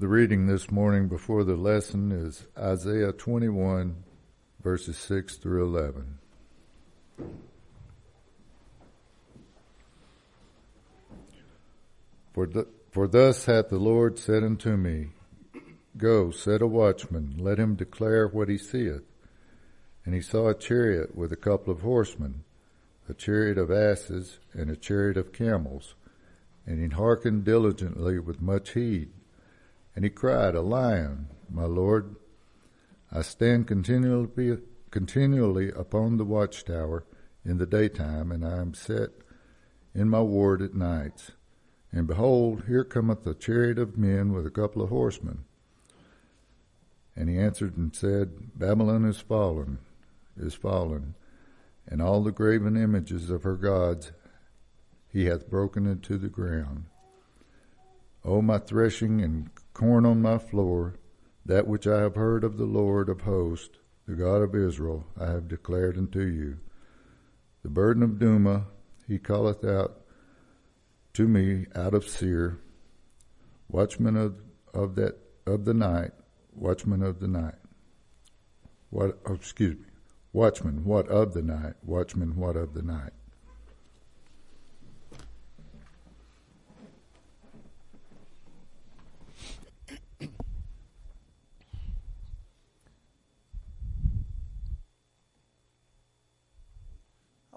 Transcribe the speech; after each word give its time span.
The 0.00 0.08
reading 0.08 0.46
this 0.46 0.70
morning 0.70 1.08
before 1.08 1.44
the 1.44 1.56
lesson 1.56 2.10
is 2.10 2.46
Isaiah 2.56 3.12
21, 3.12 4.02
verses 4.62 4.96
6 4.96 5.36
through 5.36 5.62
11. 5.66 6.18
For, 12.32 12.46
th- 12.46 12.66
for 12.90 13.06
thus 13.06 13.44
hath 13.44 13.68
the 13.68 13.76
Lord 13.76 14.18
said 14.18 14.42
unto 14.42 14.78
me, 14.78 15.08
Go, 15.98 16.30
set 16.30 16.62
a 16.62 16.66
watchman, 16.66 17.34
let 17.36 17.58
him 17.58 17.74
declare 17.74 18.26
what 18.26 18.48
he 18.48 18.56
seeth. 18.56 19.04
And 20.06 20.14
he 20.14 20.22
saw 20.22 20.48
a 20.48 20.54
chariot 20.54 21.14
with 21.14 21.30
a 21.30 21.36
couple 21.36 21.74
of 21.74 21.82
horsemen, 21.82 22.44
a 23.06 23.12
chariot 23.12 23.58
of 23.58 23.70
asses, 23.70 24.38
and 24.54 24.70
a 24.70 24.76
chariot 24.76 25.18
of 25.18 25.34
camels. 25.34 25.94
And 26.64 26.80
he 26.80 26.88
hearkened 26.88 27.44
diligently 27.44 28.18
with 28.18 28.40
much 28.40 28.72
heed. 28.72 29.10
And 30.00 30.06
he 30.06 30.10
cried, 30.10 30.54
A 30.54 30.62
lion, 30.62 31.28
my 31.50 31.66
Lord. 31.66 32.16
I 33.12 33.20
stand 33.20 33.66
continually, 33.66 34.56
continually 34.90 35.70
upon 35.72 36.16
the 36.16 36.24
watchtower 36.24 37.04
in 37.44 37.58
the 37.58 37.66
daytime, 37.66 38.32
and 38.32 38.42
I 38.42 38.62
am 38.62 38.72
set 38.72 39.10
in 39.94 40.08
my 40.08 40.22
ward 40.22 40.62
at 40.62 40.72
nights. 40.72 41.32
And 41.92 42.06
behold, 42.06 42.64
here 42.66 42.82
cometh 42.82 43.26
a 43.26 43.34
chariot 43.34 43.78
of 43.78 43.98
men 43.98 44.32
with 44.32 44.46
a 44.46 44.50
couple 44.50 44.80
of 44.80 44.88
horsemen. 44.88 45.44
And 47.14 47.28
he 47.28 47.36
answered 47.38 47.76
and 47.76 47.94
said, 47.94 48.58
Babylon 48.58 49.04
is 49.04 49.20
fallen, 49.20 49.80
is 50.34 50.54
fallen, 50.54 51.14
and 51.86 52.00
all 52.00 52.22
the 52.22 52.32
graven 52.32 52.74
images 52.74 53.28
of 53.28 53.42
her 53.42 53.56
gods 53.56 54.12
he 55.12 55.26
hath 55.26 55.50
broken 55.50 55.84
into 55.84 56.16
the 56.16 56.30
ground. 56.30 56.84
O 58.24 58.40
my 58.40 58.56
threshing 58.56 59.20
and 59.20 59.50
corn 59.80 60.04
on 60.04 60.20
my 60.20 60.36
floor, 60.36 60.94
that 61.46 61.66
which 61.66 61.86
I 61.86 62.02
have 62.02 62.14
heard 62.14 62.44
of 62.44 62.58
the 62.58 62.66
Lord 62.66 63.08
of 63.08 63.22
hosts, 63.22 63.78
the 64.06 64.14
God 64.14 64.42
of 64.42 64.54
Israel, 64.54 65.06
I 65.18 65.30
have 65.30 65.48
declared 65.48 65.96
unto 65.96 66.20
you. 66.20 66.58
The 67.62 67.70
burden 67.70 68.02
of 68.02 68.18
Duma 68.18 68.66
he 69.08 69.18
calleth 69.18 69.64
out 69.64 70.02
to 71.14 71.26
me 71.26 71.64
out 71.74 71.94
of 71.94 72.06
Seir, 72.06 72.58
watchman 73.70 74.18
of, 74.18 74.42
of 74.74 74.96
that 74.96 75.16
of 75.46 75.64
the 75.64 75.72
night, 75.72 76.10
watchman 76.54 77.02
of 77.02 77.18
the 77.18 77.28
night. 77.28 77.54
What 78.90 79.18
oh, 79.24 79.32
excuse 79.32 79.78
me. 79.78 79.86
Watchman, 80.34 80.84
what 80.84 81.08
of 81.08 81.32
the 81.32 81.42
night? 81.42 81.76
Watchman, 81.82 82.36
what 82.36 82.54
of 82.54 82.74
the 82.74 82.82
night? 82.82 83.14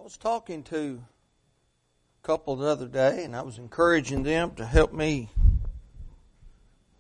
Was 0.04 0.18
talking 0.18 0.64
to 0.64 1.02
a 2.22 2.28
couple 2.28 2.58
the 2.58 2.68
other 2.68 2.90
day, 2.90 3.24
and 3.24 3.34
I 3.34 3.42
was 3.42 3.58
encouraging 3.58 4.24
them 4.24 4.52
to 4.56 4.66
help 4.66 4.92
me 4.92 5.30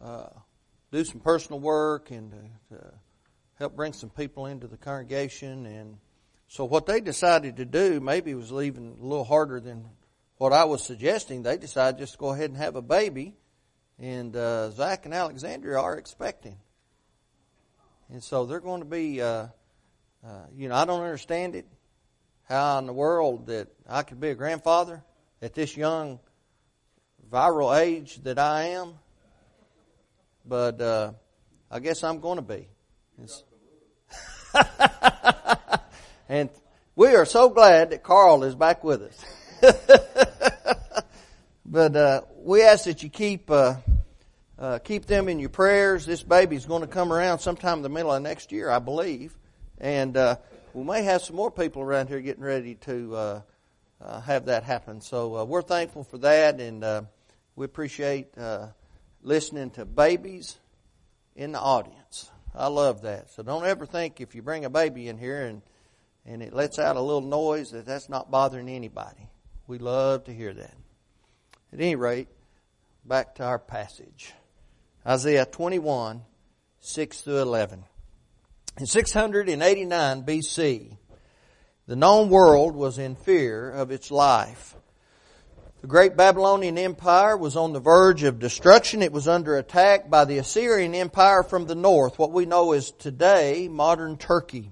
uh, 0.02 0.30
do 0.90 1.04
some 1.04 1.20
personal 1.20 1.60
work 1.60 2.12
and 2.12 2.32
to, 2.32 2.78
to 2.78 2.94
help 3.56 3.76
bring 3.76 3.92
some 3.92 4.10
people 4.10 4.45
into 4.45 4.68
the 4.68 4.78
congregation. 4.78 5.66
And 5.66 5.98
so, 6.48 6.64
what 6.64 6.86
they 6.86 7.02
decided 7.02 7.58
to 7.58 7.66
do 7.66 8.00
maybe 8.00 8.34
was 8.36 8.54
even 8.54 8.95
a 8.98 9.06
little 9.06 9.26
harder 9.26 9.60
than 9.60 9.90
what 10.38 10.54
I 10.54 10.64
was 10.64 10.82
suggesting. 10.82 11.44
They 11.44 11.58
decided 11.58 12.00
just 12.00 12.14
to 12.14 12.20
go 12.20 12.30
ahead 12.30 12.52
and 12.52 12.58
have 12.58 12.78
a 12.78 12.82
baby, 12.82 13.36
and 14.00 14.34
uh, 14.34 14.70
Zach 14.70 15.04
and 15.04 15.14
Alexandria 15.14 15.78
are 15.78 15.98
expecting. 15.98 16.56
And 18.10 18.23
so 18.23 18.45
they're 18.45 18.62
going 18.62 18.80
to 18.80 18.88
be, 18.88 19.22
uh, 19.22 19.48
uh, 20.26 20.45
you 20.56 20.70
know, 20.70 20.76
I 20.76 20.86
don't 20.86 21.02
understand 21.02 21.56
it 21.56 21.66
how 22.43 22.80
in 22.80 22.86
the 22.86 22.93
world 22.93 23.48
that 23.48 23.67
I 23.87 24.04
could 24.04 24.20
be 24.20 24.30
a 24.30 24.36
grandfather 24.36 25.04
at 25.42 25.54
this 25.54 25.76
young 25.76 26.20
viral 27.31 27.77
age 27.80 28.21
that 28.23 28.37
I 28.37 28.64
am. 28.70 28.93
But 30.45 30.82
uh, 30.82 31.14
I 31.71 31.80
guess 31.80 32.03
I'm 32.03 32.20
going 32.20 32.36
to 32.36 32.42
be. 32.42 32.67
and 36.30 36.49
we 36.95 37.15
are 37.15 37.26
so 37.26 37.49
glad 37.49 37.92
that 37.92 38.03
Carl 38.03 38.43
is 38.43 38.55
back 38.55 38.83
with 38.83 39.02
us. 39.02 39.26
but 41.65 41.95
uh, 41.95 42.21
we 42.37 42.61
ask 42.61 42.86
that 42.86 43.02
you 43.03 43.09
keep 43.09 43.49
uh, 43.49 43.76
uh, 44.59 44.80
keep 44.80 45.05
them 45.05 45.30
in 45.30 45.39
your 45.39 45.49
prayers. 45.49 46.05
This 46.05 46.21
baby's 46.21 46.65
going 46.65 46.82
to 46.82 46.87
come 46.87 47.11
around 47.11 47.39
sometime 47.39 47.77
in 47.77 47.83
the 47.83 47.89
middle 47.89 48.14
of 48.14 48.21
next 48.21 48.52
year, 48.52 48.70
I 48.70 48.80
believe, 48.80 49.36
and 49.80 50.15
uh, 50.15 50.36
we 50.73 50.84
may 50.84 51.04
have 51.04 51.22
some 51.22 51.36
more 51.36 51.52
people 51.52 51.82
around 51.82 52.08
here 52.08 52.20
getting 52.20 52.44
ready 52.44 52.76
to 52.76 53.16
uh, 53.16 53.42
uh, 54.02 54.22
have 54.22 54.45
that 54.45 54.64
happen. 54.64 55.02
So 55.02 55.38
uh, 55.38 55.44
we're 55.45 55.61
thankful 55.61 56.04
for 56.04 56.17
that, 56.20 56.60
and 56.60 56.84
uh, 56.84 57.02
we 57.56 57.66
appreciate 57.66 58.38
uh, 58.38 58.67
listening 59.22 59.70
to 59.72 59.86
babies 59.86 60.58
in 61.36 61.52
the 61.52 61.60
audience. 61.60 62.32
I 62.56 62.67
love 62.67 63.04
that. 63.04 63.30
So 63.32 63.44
don't 63.44 63.66
ever 63.66 63.86
think 63.86 64.20
if 64.20 64.36
you 64.36 64.42
bring 64.42 64.66
a 64.66 64.70
baby 64.70 65.08
in 65.08 65.17
here 65.17 65.45
and 65.45 65.62
and 66.26 66.42
it 66.42 66.54
lets 66.54 66.80
out 66.80 66.95
a 66.95 67.02
little 67.02 67.22
noise 67.22 67.72
that 67.72 67.86
that's 67.86 68.08
not 68.08 68.32
bothering 68.32 68.70
anybody. 68.70 69.30
We 69.67 69.78
love 69.78 70.23
to 70.26 70.33
hear 70.33 70.54
that. 70.54 70.73
At 71.73 71.80
any 71.82 71.95
rate, 71.95 72.30
back 73.04 73.36
to 73.36 73.44
our 73.44 73.60
passage. 73.60 74.33
Isaiah 75.06 75.45
21, 75.45 76.22
6 76.80 77.22
through 77.22 77.42
11. 77.42 77.83
In 78.80 78.88
689 78.88 80.23
BC, 80.23 80.98
the 81.86 81.95
known 81.95 82.30
world 82.30 82.76
was 82.76 82.98
in 82.98 83.16
fear 83.16 83.70
of 83.70 83.92
its 83.92 84.10
life. 84.10 84.76
The 85.82 85.88
great 85.88 86.17
Babylonian 86.17 86.80
Empire 86.80 87.38
was 87.38 87.56
on 87.56 87.73
the 87.73 87.80
verge 87.80 88.23
of 88.23 88.39
destruction. 88.39 89.04
It 89.04 89.12
was 89.12 89.28
under 89.28 89.58
attack 89.58 90.10
by 90.10 90.26
the 90.26 90.39
Assyrian 90.39 90.95
Empire 90.95 91.44
from 91.44 91.67
the 91.67 91.76
north, 91.76 92.17
what 92.17 92.32
we 92.32 92.48
know 92.48 92.72
as 92.72 92.89
today 92.89 93.67
modern 93.67 94.17
Turkey. 94.17 94.72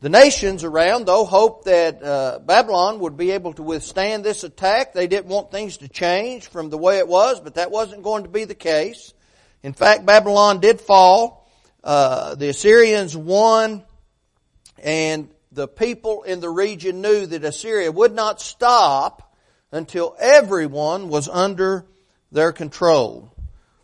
The 0.00 0.08
nations 0.08 0.62
around, 0.62 1.06
though, 1.06 1.24
hoped 1.24 1.64
that 1.64 2.00
uh, 2.00 2.38
Babylon 2.38 3.00
would 3.00 3.16
be 3.16 3.32
able 3.32 3.54
to 3.54 3.62
withstand 3.64 4.24
this 4.24 4.44
attack. 4.44 4.92
They 4.92 5.08
didn't 5.08 5.26
want 5.26 5.50
things 5.50 5.78
to 5.78 5.88
change 5.88 6.46
from 6.46 6.70
the 6.70 6.78
way 6.78 6.98
it 6.98 7.08
was, 7.08 7.40
but 7.40 7.54
that 7.54 7.72
wasn't 7.72 8.04
going 8.04 8.22
to 8.22 8.28
be 8.28 8.44
the 8.44 8.54
case. 8.54 9.14
In 9.64 9.72
fact, 9.72 10.06
Babylon 10.06 10.60
did 10.60 10.80
fall 10.80 11.45
uh, 11.86 12.34
the 12.34 12.48
Assyrians 12.48 13.16
won, 13.16 13.84
and 14.82 15.30
the 15.52 15.68
people 15.68 16.24
in 16.24 16.40
the 16.40 16.50
region 16.50 17.00
knew 17.00 17.26
that 17.26 17.44
Assyria 17.44 17.92
would 17.92 18.12
not 18.12 18.40
stop 18.40 19.32
until 19.70 20.16
everyone 20.18 21.08
was 21.08 21.28
under 21.28 21.86
their 22.32 22.50
control. 22.50 23.32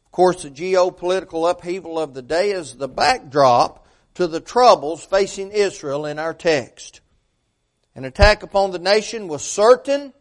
Of 0.04 0.10
course, 0.10 0.42
the 0.42 0.50
geopolitical 0.50 1.48
upheaval 1.48 1.96
of 1.96 2.12
the 2.12 2.22
day 2.22 2.50
is 2.50 2.74
the 2.74 2.88
backdrop 2.88 3.86
to 4.14 4.26
the 4.26 4.40
troubles 4.40 5.04
facing 5.04 5.52
Israel 5.52 6.04
in 6.04 6.19
our 6.19 6.34
text. 6.34 7.02
An 7.94 8.04
attack 8.04 8.42
upon 8.42 8.72
the 8.72 8.80
nation 8.80 9.28
was 9.28 9.44
certain, 9.44 10.12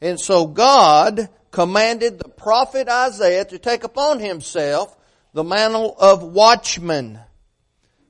and 0.00 0.18
so 0.18 0.46
God 0.46 1.28
commanded 1.50 2.18
the 2.18 2.30
prophet 2.30 2.88
Isaiah 2.88 3.44
to 3.44 3.58
take 3.58 3.84
upon 3.84 4.20
himself 4.20 4.94
the 5.38 5.44
mantle 5.44 5.94
of 6.00 6.20
watchman. 6.24 7.16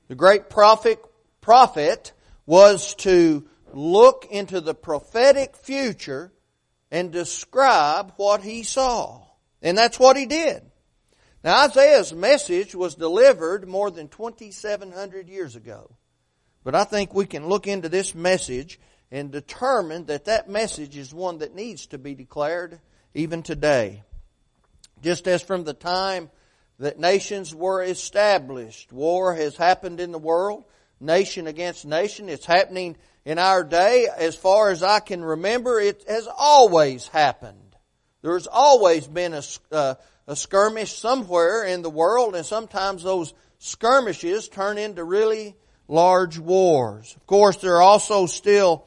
The 0.07 0.15
great 0.15 0.49
prophet, 0.49 0.99
prophet 1.41 2.11
was 2.47 2.95
to 2.95 3.45
look 3.71 4.25
into 4.31 4.59
the 4.61 4.73
prophetic 4.73 5.55
future 5.55 6.33
and 6.89 7.11
describe 7.11 8.13
what 8.15 8.41
he 8.41 8.63
saw. 8.63 9.21
And 9.61 9.77
that's 9.77 9.99
what 9.99 10.17
he 10.17 10.25
did. 10.25 10.63
Now 11.43 11.67
Isaiah's 11.67 12.15
message 12.15 12.73
was 12.73 12.95
delivered 12.95 13.67
more 13.67 13.91
than 13.91 14.07
2700 14.07 15.29
years 15.29 15.55
ago. 15.55 15.91
But 16.63 16.73
I 16.73 16.83
think 16.83 17.13
we 17.13 17.27
can 17.27 17.45
look 17.45 17.67
into 17.67 17.89
this 17.89 18.15
message 18.15 18.79
and 19.11 19.31
determine 19.31 20.05
that 20.05 20.25
that 20.25 20.49
message 20.49 20.97
is 20.97 21.13
one 21.13 21.37
that 21.37 21.53
needs 21.53 21.85
to 21.85 21.99
be 21.99 22.15
declared 22.15 22.79
even 23.13 23.43
today. 23.43 24.01
Just 25.03 25.27
as 25.27 25.43
from 25.43 25.63
the 25.63 25.75
time 25.75 26.31
that 26.79 26.99
nations 26.99 27.53
were 27.53 27.83
established. 27.83 28.91
War 28.91 29.35
has 29.35 29.55
happened 29.55 29.99
in 29.99 30.11
the 30.11 30.17
world, 30.17 30.63
nation 30.99 31.45
against 31.45 31.85
nation. 31.85 32.29
It's 32.29 32.45
happening 32.45 32.95
in 33.25 33.37
our 33.37 33.63
day. 33.63 34.07
As 34.17 34.35
far 34.35 34.69
as 34.69 34.81
I 34.81 34.99
can 34.99 35.23
remember, 35.23 35.79
it 35.79 36.05
has 36.07 36.27
always 36.37 37.07
happened. 37.07 37.75
There's 38.21 38.47
always 38.47 39.07
been 39.07 39.33
a, 39.33 39.43
uh, 39.71 39.95
a 40.27 40.35
skirmish 40.35 40.93
somewhere 40.93 41.63
in 41.63 41.81
the 41.81 41.89
world, 41.89 42.35
and 42.35 42.45
sometimes 42.45 43.03
those 43.03 43.33
skirmishes 43.59 44.47
turn 44.47 44.77
into 44.77 45.03
really 45.03 45.55
large 45.87 46.37
wars. 46.37 47.13
Of 47.15 47.25
course, 47.25 47.57
there 47.57 47.75
are 47.75 47.81
also 47.81 48.25
still 48.25 48.85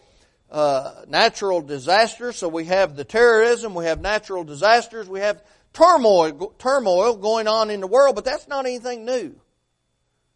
uh, 0.51 1.05
natural 1.09 1.61
disasters. 1.61 2.37
So 2.37 2.49
we 2.49 2.67
have 2.67 2.95
the 2.97 3.05
terrorism, 3.05 3.75
we 3.75 3.87
have 3.87 4.01
natural 4.01 4.45
disasters, 4.45 5.09
we 5.09 5.21
have 5.21 5.43
turmoil, 5.73 6.55
turmoil 6.59 7.17
going 7.17 7.49
on 7.49 7.71
in 7.71 7.81
the 7.81 7.87
world, 7.87 8.15
but 8.15 8.25
that's 8.25 8.49
not 8.49 8.67
anything 8.67 9.05
new. 9.05 9.35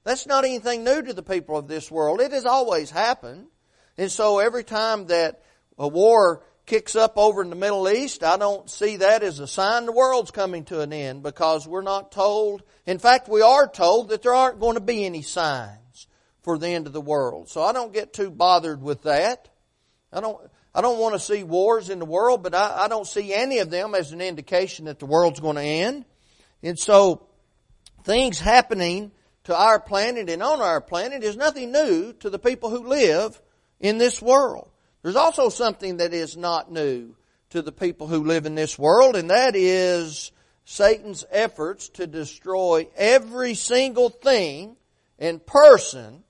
That's 0.05 0.27
not 0.27 0.45
anything 0.45 0.85
new 0.85 1.03
to 1.03 1.13
the 1.13 1.23
people 1.23 1.57
of 1.57 1.67
this 1.67 1.91
world. 1.91 2.21
It 2.21 2.33
has 2.33 2.47
always 2.47 2.91
happened. 2.91 3.49
And 3.99 4.11
so 4.11 4.39
every 4.39 4.63
time 4.63 5.07
that 5.07 5.43
a 5.79 5.89
war 5.89 6.45
kicks 6.65 6.97
up 6.97 7.17
over 7.17 7.43
in 7.43 7.51
the 7.51 7.57
Middle 7.57 7.89
East, 7.89 8.23
I 8.23 8.37
don't 8.37 8.71
see 8.71 8.99
that 8.99 9.23
as 9.23 9.41
a 9.41 9.47
sign 9.47 9.87
the 9.87 9.93
world's 9.93 10.31
coming 10.31 10.65
to 10.67 10.81
an 10.81 10.93
end 10.93 11.23
because 11.23 11.67
we're 11.67 11.83
not 11.83 12.13
told. 12.13 12.63
In 12.87 12.99
fact, 12.99 13.29
we 13.29 13.43
are 13.43 13.69
told 13.69 14.11
that 14.11 14.23
there 14.23 14.35
aren't 14.35 14.61
going 14.61 14.75
to 14.75 14.81
be 14.81 15.05
any 15.05 15.23
signs 15.23 16.07
for 16.43 16.59
the 16.59 16.69
end 16.69 16.87
of 16.87 16.93
the 16.93 17.01
world. 17.01 17.49
So 17.49 17.63
I 17.63 17.73
don't 17.73 17.93
get 17.93 18.13
too 18.13 18.31
bothered 18.31 18.83
with 18.83 19.03
that. 19.03 19.49
I 20.13 20.21
don't, 20.21 20.39
I 20.77 20.83
don't 20.83 20.99
want 20.99 21.15
to 21.15 21.19
see 21.19 21.43
wars 21.43 21.89
in 21.89 21.99
the 22.01 22.05
world, 22.05 22.43
but 22.43 22.55
I, 22.55 22.85
I 22.85 22.89
don't 22.89 23.07
see 23.07 23.33
any 23.33 23.61
of 23.61 23.71
them 23.71 23.95
as 23.95 24.13
an 24.13 24.21
indication 24.21 24.85
that 24.85 24.99
the 24.99 25.07
world's 25.07 25.41
going 25.41 25.57
to 25.57 25.63
end. 25.63 26.05
And 26.63 26.79
so 26.79 27.27
things 28.05 28.39
happening 28.39 29.11
to 29.45 29.57
our 29.57 29.81
planet 29.81 30.29
and 30.29 30.43
on 30.43 30.61
our 30.61 30.83
planet 30.83 31.25
is 31.25 31.35
nothing 31.35 31.73
new 31.73 32.13
to 32.21 32.29
the 32.29 32.39
people 32.39 32.69
who 32.69 32.87
live 32.87 33.41
in 33.81 33.97
this 33.97 34.21
world. 34.21 34.69
There's 35.03 35.17
also 35.17 35.49
something 35.49 35.97
that 35.97 36.13
is 36.13 36.37
not 36.37 36.71
new 36.71 37.15
to 37.51 37.63
the 37.63 37.73
people 37.73 38.07
who 38.07 38.25
live 38.25 38.45
in 38.45 38.55
this 38.55 38.79
world, 38.79 39.17
and 39.17 39.31
that 39.31 39.57
is 39.57 40.31
Satan's 40.67 41.25
efforts 41.31 41.89
to 41.91 42.07
destroy 42.07 42.87
every 42.97 43.55
single 43.55 44.11
thing 44.11 44.77
and 45.19 45.47
person 45.47 46.23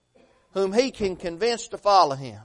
whom 0.52 0.72
he 0.72 0.92
can 0.92 1.16
convince 1.16 1.66
to 1.68 1.78
follow 1.78 2.14
him. 2.14 2.40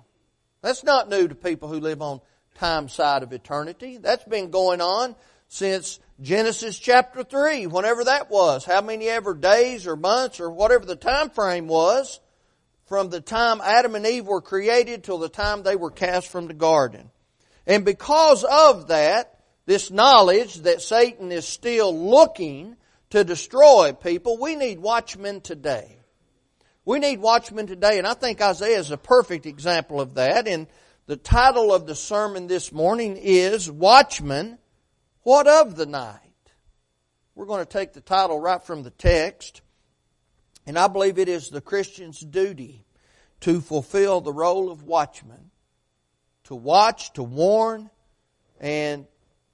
That's 0.62 0.84
not 0.84 1.10
new 1.10 1.28
to 1.28 1.36
people 1.36 1.70
who 1.70 1.80
live 1.80 2.02
on 2.02 2.22
time 2.56 2.90
side 2.90 3.24
of 3.24 3.34
eternity. 3.34 3.98
That's 3.98 4.24
been 4.26 4.52
going 4.52 4.82
on 4.82 5.16
since 5.48 6.00
Genesis 6.22 6.78
chapter 6.78 7.24
3, 7.24 7.68
whenever 7.68 8.04
that 8.04 8.30
was. 8.30 8.64
How 8.64 8.82
many 8.82 9.08
ever 9.10 9.34
days 9.34 9.88
or 9.88 9.96
months 9.96 10.40
or 10.40 10.52
whatever 10.52 10.86
the 10.86 10.96
time 10.96 11.30
frame 11.32 11.68
was 11.68 12.20
from 12.92 13.10
the 13.10 13.22
time 13.22 13.62
Adam 13.64 13.96
and 13.96 14.06
Eve 14.06 14.28
were 14.28 14.42
created 14.42 15.02
till 15.02 15.18
the 15.18 15.30
time 15.30 15.64
they 15.64 15.78
were 15.78 15.90
cast 15.90 16.28
from 16.28 16.48
the 16.48 16.54
garden. 16.54 17.10
And 17.66 17.86
because 17.86 18.44
of 18.44 18.90
that, 18.90 19.40
this 19.66 19.90
knowledge 19.90 20.56
that 20.64 20.82
Satan 20.82 21.32
is 21.32 21.48
still 21.48 21.98
looking 21.98 22.76
to 23.12 23.24
destroy 23.24 23.94
people, 23.94 24.38
we 24.38 24.58
need 24.58 24.80
watchmen 24.80 25.40
today. 25.40 26.01
We 26.84 26.98
need 26.98 27.20
watchmen 27.20 27.68
today, 27.68 28.00
and 28.00 28.08
I 28.08 28.16
think 28.16 28.42
Isaiah 28.42 28.80
is 28.80 28.90
a 28.90 28.98
perfect 28.98 29.46
example 29.46 30.02
of 30.02 30.16
that. 30.16 30.48
And 30.48 30.66
the 31.06 31.16
title 31.16 31.72
of 31.74 31.86
the 31.86 31.94
sermon 31.94 32.48
this 32.48 32.72
morning 32.72 33.18
is 33.18 33.70
Watchmen, 33.70 34.58
What 35.22 35.48
of 35.48 35.76
the 35.76 35.86
Night? 35.86 36.18
We're 37.36 37.46
going 37.46 37.64
to 37.64 37.72
take 37.72 37.94
the 37.94 38.02
title 38.02 38.40
right 38.40 38.64
from 38.64 38.82
the 38.82 38.90
text. 38.90 39.62
And 40.66 40.78
I 40.78 40.88
believe 40.88 41.20
it 41.20 41.30
is 41.30 41.50
the 41.50 41.62
Christian's 41.62 42.20
duty 42.20 42.86
to 43.42 43.62
fulfill 43.62 44.22
the 44.22 44.34
role 44.34 44.72
of 44.72 44.84
watchman, 44.84 45.52
to 46.46 46.56
watch, 46.56 47.14
to 47.14 47.24
warn, 47.24 47.92
and 48.60 49.06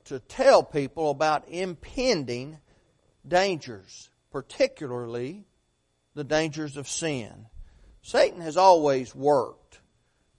to 0.05 0.19
tell 0.19 0.63
people 0.63 1.09
about 1.09 1.49
impending 1.49 2.59
dangers, 3.27 4.09
particularly 4.31 5.46
the 6.17 6.25
dangers 6.25 6.75
of 6.75 6.89
sin. 6.89 7.47
Satan 8.01 8.41
has 8.41 8.57
always 8.57 9.15
worked 9.15 9.79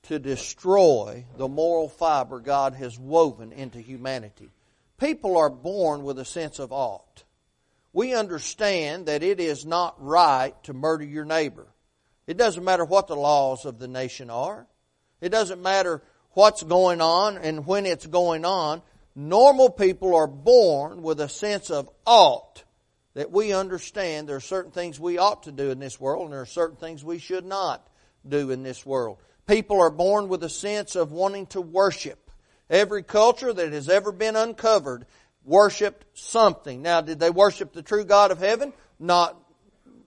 to 0.02 0.18
destroy 0.18 1.24
the 1.36 1.48
moral 1.48 1.88
fiber 1.88 2.40
God 2.40 2.74
has 2.74 2.98
woven 2.98 3.52
into 3.52 3.80
humanity. 3.80 4.50
People 4.98 5.38
are 5.38 5.50
born 5.50 6.02
with 6.02 6.18
a 6.18 6.24
sense 6.24 6.58
of 6.58 6.72
ought 6.72 7.24
we 7.92 8.14
understand 8.14 9.06
that 9.06 9.22
it 9.22 9.40
is 9.40 9.64
not 9.64 9.96
right 9.98 10.54
to 10.64 10.72
murder 10.72 11.04
your 11.04 11.24
neighbor. 11.24 11.66
It 12.26 12.36
doesn't 12.36 12.64
matter 12.64 12.84
what 12.84 13.08
the 13.08 13.16
laws 13.16 13.64
of 13.64 13.78
the 13.78 13.88
nation 13.88 14.30
are. 14.30 14.66
It 15.20 15.30
doesn't 15.30 15.62
matter 15.62 16.02
what's 16.32 16.62
going 16.62 17.00
on 17.00 17.38
and 17.38 17.66
when 17.66 17.86
it's 17.86 18.06
going 18.06 18.44
on. 18.44 18.82
Normal 19.16 19.70
people 19.70 20.14
are 20.14 20.28
born 20.28 21.02
with 21.02 21.20
a 21.20 21.28
sense 21.28 21.70
of 21.70 21.90
ought 22.06 22.62
that 23.14 23.30
we 23.30 23.52
understand 23.52 24.28
there 24.28 24.36
are 24.36 24.40
certain 24.40 24.70
things 24.70 25.00
we 25.00 25.18
ought 25.18 25.44
to 25.44 25.52
do 25.52 25.70
in 25.70 25.78
this 25.78 26.00
world 26.00 26.24
and 26.24 26.32
there 26.32 26.40
are 26.40 26.46
certain 26.46 26.76
things 26.76 27.04
we 27.04 27.18
should 27.18 27.44
not 27.44 27.86
do 28.26 28.50
in 28.50 28.62
this 28.62 28.84
world. 28.84 29.18
People 29.46 29.80
are 29.80 29.90
born 29.90 30.28
with 30.28 30.42
a 30.44 30.48
sense 30.48 30.94
of 30.94 31.10
wanting 31.12 31.46
to 31.46 31.60
worship. 31.60 32.30
Every 32.68 33.02
culture 33.02 33.52
that 33.52 33.72
has 33.72 33.88
ever 33.88 34.12
been 34.12 34.36
uncovered 34.36 35.06
worshiped 35.44 36.04
something. 36.14 36.82
Now, 36.82 37.00
did 37.00 37.18
they 37.18 37.30
worship 37.30 37.72
the 37.72 37.82
true 37.82 38.04
God 38.04 38.30
of 38.30 38.38
heaven? 38.38 38.74
Not, 38.98 39.36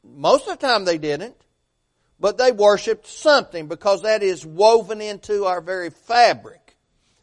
most 0.03 0.47
of 0.47 0.59
the 0.59 0.67
time 0.67 0.85
they 0.85 0.99
didn't. 0.99 1.35
But 2.19 2.37
they 2.37 2.51
worshiped 2.51 3.07
something 3.07 3.67
because 3.67 4.03
that 4.03 4.21
is 4.21 4.45
woven 4.45 5.01
into 5.01 5.45
our 5.45 5.59
very 5.59 5.89
fabric. 5.89 6.77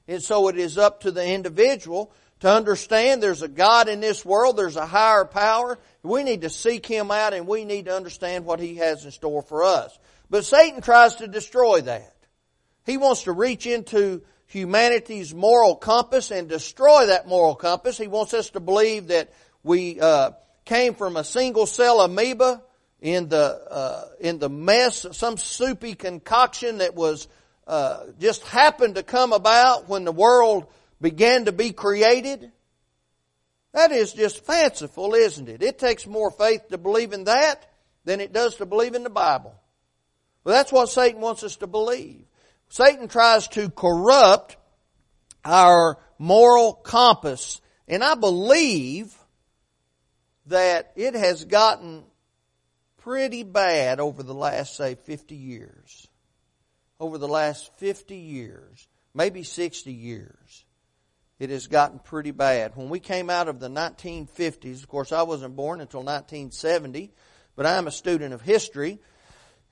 And 0.08 0.20
so 0.20 0.48
it 0.48 0.58
is 0.58 0.76
up 0.76 1.02
to 1.02 1.12
the 1.12 1.24
individual 1.24 2.12
to 2.40 2.50
understand 2.50 3.22
there's 3.22 3.42
a 3.42 3.48
God 3.48 3.88
in 3.88 4.00
this 4.00 4.24
world, 4.24 4.56
there's 4.56 4.76
a 4.76 4.86
higher 4.86 5.24
power. 5.24 5.78
We 6.02 6.22
need 6.22 6.42
to 6.42 6.50
seek 6.50 6.86
Him 6.86 7.10
out 7.10 7.34
and 7.34 7.46
we 7.46 7.64
need 7.64 7.86
to 7.86 7.96
understand 7.96 8.44
what 8.44 8.60
He 8.60 8.76
has 8.76 9.04
in 9.04 9.10
store 9.10 9.42
for 9.42 9.64
us. 9.64 9.98
But 10.30 10.44
Satan 10.44 10.80
tries 10.80 11.16
to 11.16 11.26
destroy 11.26 11.80
that. 11.82 12.14
He 12.84 12.96
wants 12.96 13.24
to 13.24 13.32
reach 13.32 13.66
into 13.66 14.22
humanity's 14.46 15.34
moral 15.34 15.76
compass 15.76 16.30
and 16.30 16.48
destroy 16.48 17.06
that 17.06 17.28
moral 17.28 17.54
compass. 17.54 17.98
He 17.98 18.08
wants 18.08 18.34
us 18.34 18.50
to 18.50 18.60
believe 18.60 19.08
that 19.08 19.32
we 19.62 20.00
uh, 20.00 20.30
came 20.64 20.94
from 20.94 21.16
a 21.16 21.24
single 21.24 21.66
cell 21.66 22.00
amoeba 22.00 22.62
in 23.00 23.28
the 23.28 23.60
uh, 23.70 24.04
in 24.20 24.38
the 24.38 24.48
mess, 24.48 25.06
some 25.12 25.36
soupy 25.36 25.94
concoction 25.94 26.78
that 26.78 26.94
was 26.94 27.28
uh, 27.66 28.04
just 28.18 28.42
happened 28.44 28.96
to 28.96 29.02
come 29.02 29.32
about 29.32 29.88
when 29.88 30.04
the 30.04 30.12
world 30.12 30.66
began 31.00 31.44
to 31.46 31.52
be 31.52 31.72
created. 31.72 32.50
That 33.72 33.92
is 33.92 34.12
just 34.12 34.44
fanciful, 34.44 35.14
isn't 35.14 35.48
it? 35.48 35.62
It 35.62 35.78
takes 35.78 36.06
more 36.06 36.30
faith 36.30 36.68
to 36.68 36.78
believe 36.78 37.12
in 37.12 37.24
that 37.24 37.70
than 38.04 38.20
it 38.20 38.32
does 38.32 38.56
to 38.56 38.66
believe 38.66 38.94
in 38.94 39.04
the 39.04 39.10
Bible. 39.10 39.54
Well, 40.44 40.54
that's 40.54 40.72
what 40.72 40.88
Satan 40.88 41.20
wants 41.20 41.44
us 41.44 41.56
to 41.56 41.66
believe. 41.66 42.24
Satan 42.68 43.08
tries 43.08 43.48
to 43.48 43.70
corrupt 43.70 44.56
our 45.44 45.98
moral 46.18 46.72
compass. 46.72 47.60
And 47.86 48.02
I 48.04 48.14
believe 48.14 49.14
that 50.46 50.92
it 50.96 51.14
has 51.14 51.44
gotten 51.44 52.04
pretty 52.98 53.42
bad 53.42 54.00
over 54.00 54.22
the 54.22 54.34
last, 54.34 54.76
say, 54.76 54.94
50 54.94 55.34
years. 55.34 56.06
Over 57.00 57.18
the 57.18 57.28
last 57.28 57.72
50 57.76 58.16
years, 58.16 58.88
maybe 59.14 59.44
60 59.44 59.92
years, 59.92 60.64
it 61.38 61.50
has 61.50 61.68
gotten 61.68 62.00
pretty 62.00 62.32
bad. 62.32 62.74
When 62.74 62.88
we 62.88 63.00
came 63.00 63.30
out 63.30 63.48
of 63.48 63.60
the 63.60 63.68
1950s, 63.68 64.82
of 64.82 64.88
course 64.88 65.12
I 65.12 65.22
wasn't 65.22 65.56
born 65.56 65.80
until 65.80 66.00
1970, 66.00 67.12
but 67.54 67.66
I 67.66 67.76
am 67.76 67.86
a 67.86 67.92
student 67.92 68.34
of 68.34 68.42
history, 68.42 68.98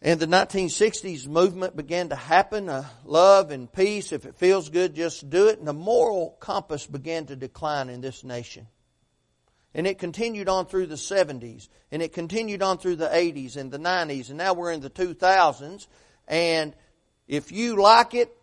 and 0.00 0.20
the 0.20 0.26
1960s 0.26 1.26
movement 1.26 1.74
began 1.74 2.10
to 2.10 2.16
happen, 2.16 2.68
uh, 2.68 2.84
love 3.04 3.50
and 3.50 3.72
peace. 3.72 4.12
If 4.12 4.26
it 4.26 4.36
feels 4.36 4.68
good, 4.68 4.94
just 4.94 5.28
do 5.30 5.48
it. 5.48 5.58
And 5.58 5.66
the 5.66 5.72
moral 5.72 6.36
compass 6.38 6.86
began 6.86 7.26
to 7.26 7.36
decline 7.36 7.88
in 7.88 8.02
this 8.02 8.22
nation. 8.22 8.68
And 9.74 9.86
it 9.86 9.98
continued 9.98 10.48
on 10.48 10.66
through 10.66 10.86
the 10.86 10.94
70s, 10.94 11.68
and 11.90 12.02
it 12.02 12.12
continued 12.12 12.62
on 12.62 12.78
through 12.78 12.96
the 12.96 13.08
80s 13.08 13.56
and 13.56 13.70
the 13.70 13.78
90s, 13.78 14.28
and 14.28 14.38
now 14.38 14.54
we're 14.54 14.72
in 14.72 14.80
the 14.80 14.90
2000s. 14.90 15.86
And 16.28 16.74
if 17.26 17.52
you 17.52 17.76
like 17.76 18.14
it, 18.14 18.34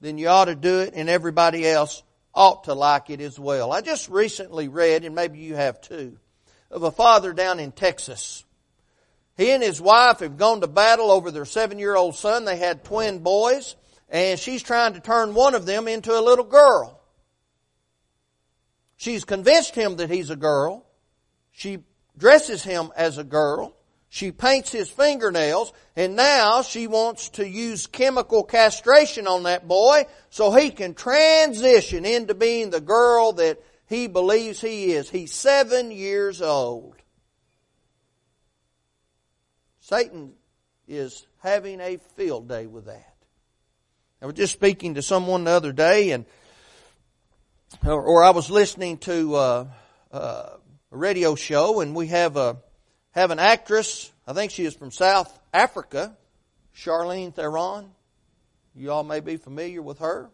then 0.00 0.18
you 0.18 0.28
ought 0.28 0.46
to 0.46 0.54
do 0.54 0.80
it, 0.80 0.94
and 0.94 1.08
everybody 1.08 1.68
else 1.68 2.02
ought 2.34 2.64
to 2.64 2.74
like 2.74 3.10
it 3.10 3.20
as 3.20 3.38
well. 3.38 3.72
I 3.72 3.80
just 3.80 4.08
recently 4.08 4.68
read, 4.68 5.04
and 5.04 5.14
maybe 5.14 5.38
you 5.38 5.54
have 5.54 5.80
too, 5.80 6.18
of 6.70 6.82
a 6.82 6.90
father 6.90 7.32
down 7.32 7.60
in 7.60 7.72
Texas 7.72 8.44
he 9.36 9.50
and 9.50 9.62
his 9.62 9.80
wife 9.80 10.20
have 10.20 10.36
gone 10.36 10.60
to 10.60 10.66
battle 10.66 11.10
over 11.10 11.30
their 11.30 11.44
seven 11.44 11.78
year 11.78 11.96
old 11.96 12.14
son. 12.14 12.44
They 12.44 12.56
had 12.56 12.84
twin 12.84 13.20
boys, 13.20 13.76
and 14.08 14.38
she's 14.38 14.62
trying 14.62 14.94
to 14.94 15.00
turn 15.00 15.34
one 15.34 15.54
of 15.54 15.66
them 15.66 15.88
into 15.88 16.16
a 16.16 16.20
little 16.20 16.44
girl. 16.44 17.00
She's 18.96 19.24
convinced 19.24 19.74
him 19.74 19.96
that 19.96 20.10
he's 20.10 20.30
a 20.30 20.36
girl. 20.36 20.86
She 21.50 21.78
dresses 22.16 22.62
him 22.62 22.92
as 22.96 23.18
a 23.18 23.24
girl. 23.24 23.74
She 24.14 24.30
paints 24.30 24.70
his 24.70 24.90
fingernails, 24.90 25.72
and 25.96 26.16
now 26.16 26.60
she 26.60 26.86
wants 26.86 27.30
to 27.30 27.48
use 27.48 27.86
chemical 27.86 28.44
castration 28.44 29.26
on 29.26 29.44
that 29.44 29.66
boy 29.66 30.04
so 30.28 30.52
he 30.52 30.68
can 30.68 30.92
transition 30.92 32.04
into 32.04 32.34
being 32.34 32.68
the 32.68 32.82
girl 32.82 33.32
that 33.32 33.58
he 33.86 34.08
believes 34.08 34.60
he 34.60 34.92
is. 34.92 35.08
He's 35.08 35.32
seven 35.32 35.90
years 35.90 36.42
old. 36.42 36.96
Satan 39.80 40.34
is 40.86 41.26
having 41.38 41.80
a 41.80 41.96
field 42.14 42.50
day 42.50 42.66
with 42.66 42.84
that. 42.84 43.14
I 44.20 44.26
was 44.26 44.34
just 44.34 44.52
speaking 44.52 44.96
to 44.96 45.02
someone 45.02 45.44
the 45.44 45.52
other 45.52 45.72
day, 45.72 46.10
and 46.10 46.26
or, 47.82 48.02
or 48.02 48.22
I 48.22 48.30
was 48.32 48.50
listening 48.50 48.98
to 48.98 49.34
uh, 49.36 49.66
uh, 50.12 50.48
a 50.92 50.96
radio 50.98 51.34
show, 51.34 51.80
and 51.80 51.94
we 51.94 52.08
have 52.08 52.36
a 52.36 52.58
have 53.12 53.30
an 53.30 53.38
actress. 53.38 54.10
I 54.26 54.32
think 54.32 54.50
she 54.50 54.64
is 54.64 54.74
from 54.74 54.90
South 54.90 55.38
Africa, 55.52 56.16
Charlene 56.76 57.34
Theron. 57.34 57.90
You 58.74 58.90
all 58.90 59.04
may 59.04 59.20
be 59.20 59.36
familiar 59.36 59.82
with 59.82 59.98
her, 59.98 60.30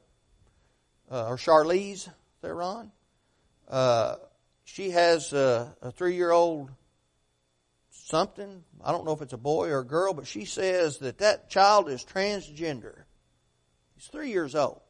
uh, 1.11 1.27
or 1.27 1.37
Charlize 1.37 2.09
Theron. 2.41 2.93
Uh, 3.69 4.17
she 4.65 4.91
has 4.91 5.33
a, 5.33 5.75
a 5.83 5.91
three 5.91 6.15
year 6.15 6.31
old 6.31 6.71
something. 7.91 8.63
I 8.83 8.93
don't 8.93 9.05
know 9.05 9.13
if 9.13 9.23
it's 9.23 9.33
a 9.33 9.39
boy 9.39 9.69
or 9.71 9.81
a 9.81 9.85
girl, 9.85 10.15
but 10.15 10.27
she 10.27 10.45
says 10.45 10.99
that 10.99 11.19
that 11.19 11.51
child 11.51 11.89
is 11.89 12.05
transgender. 12.05 13.03
He's 13.97 14.07
three 14.07 14.31
years 14.31 14.55
old. 14.55 14.81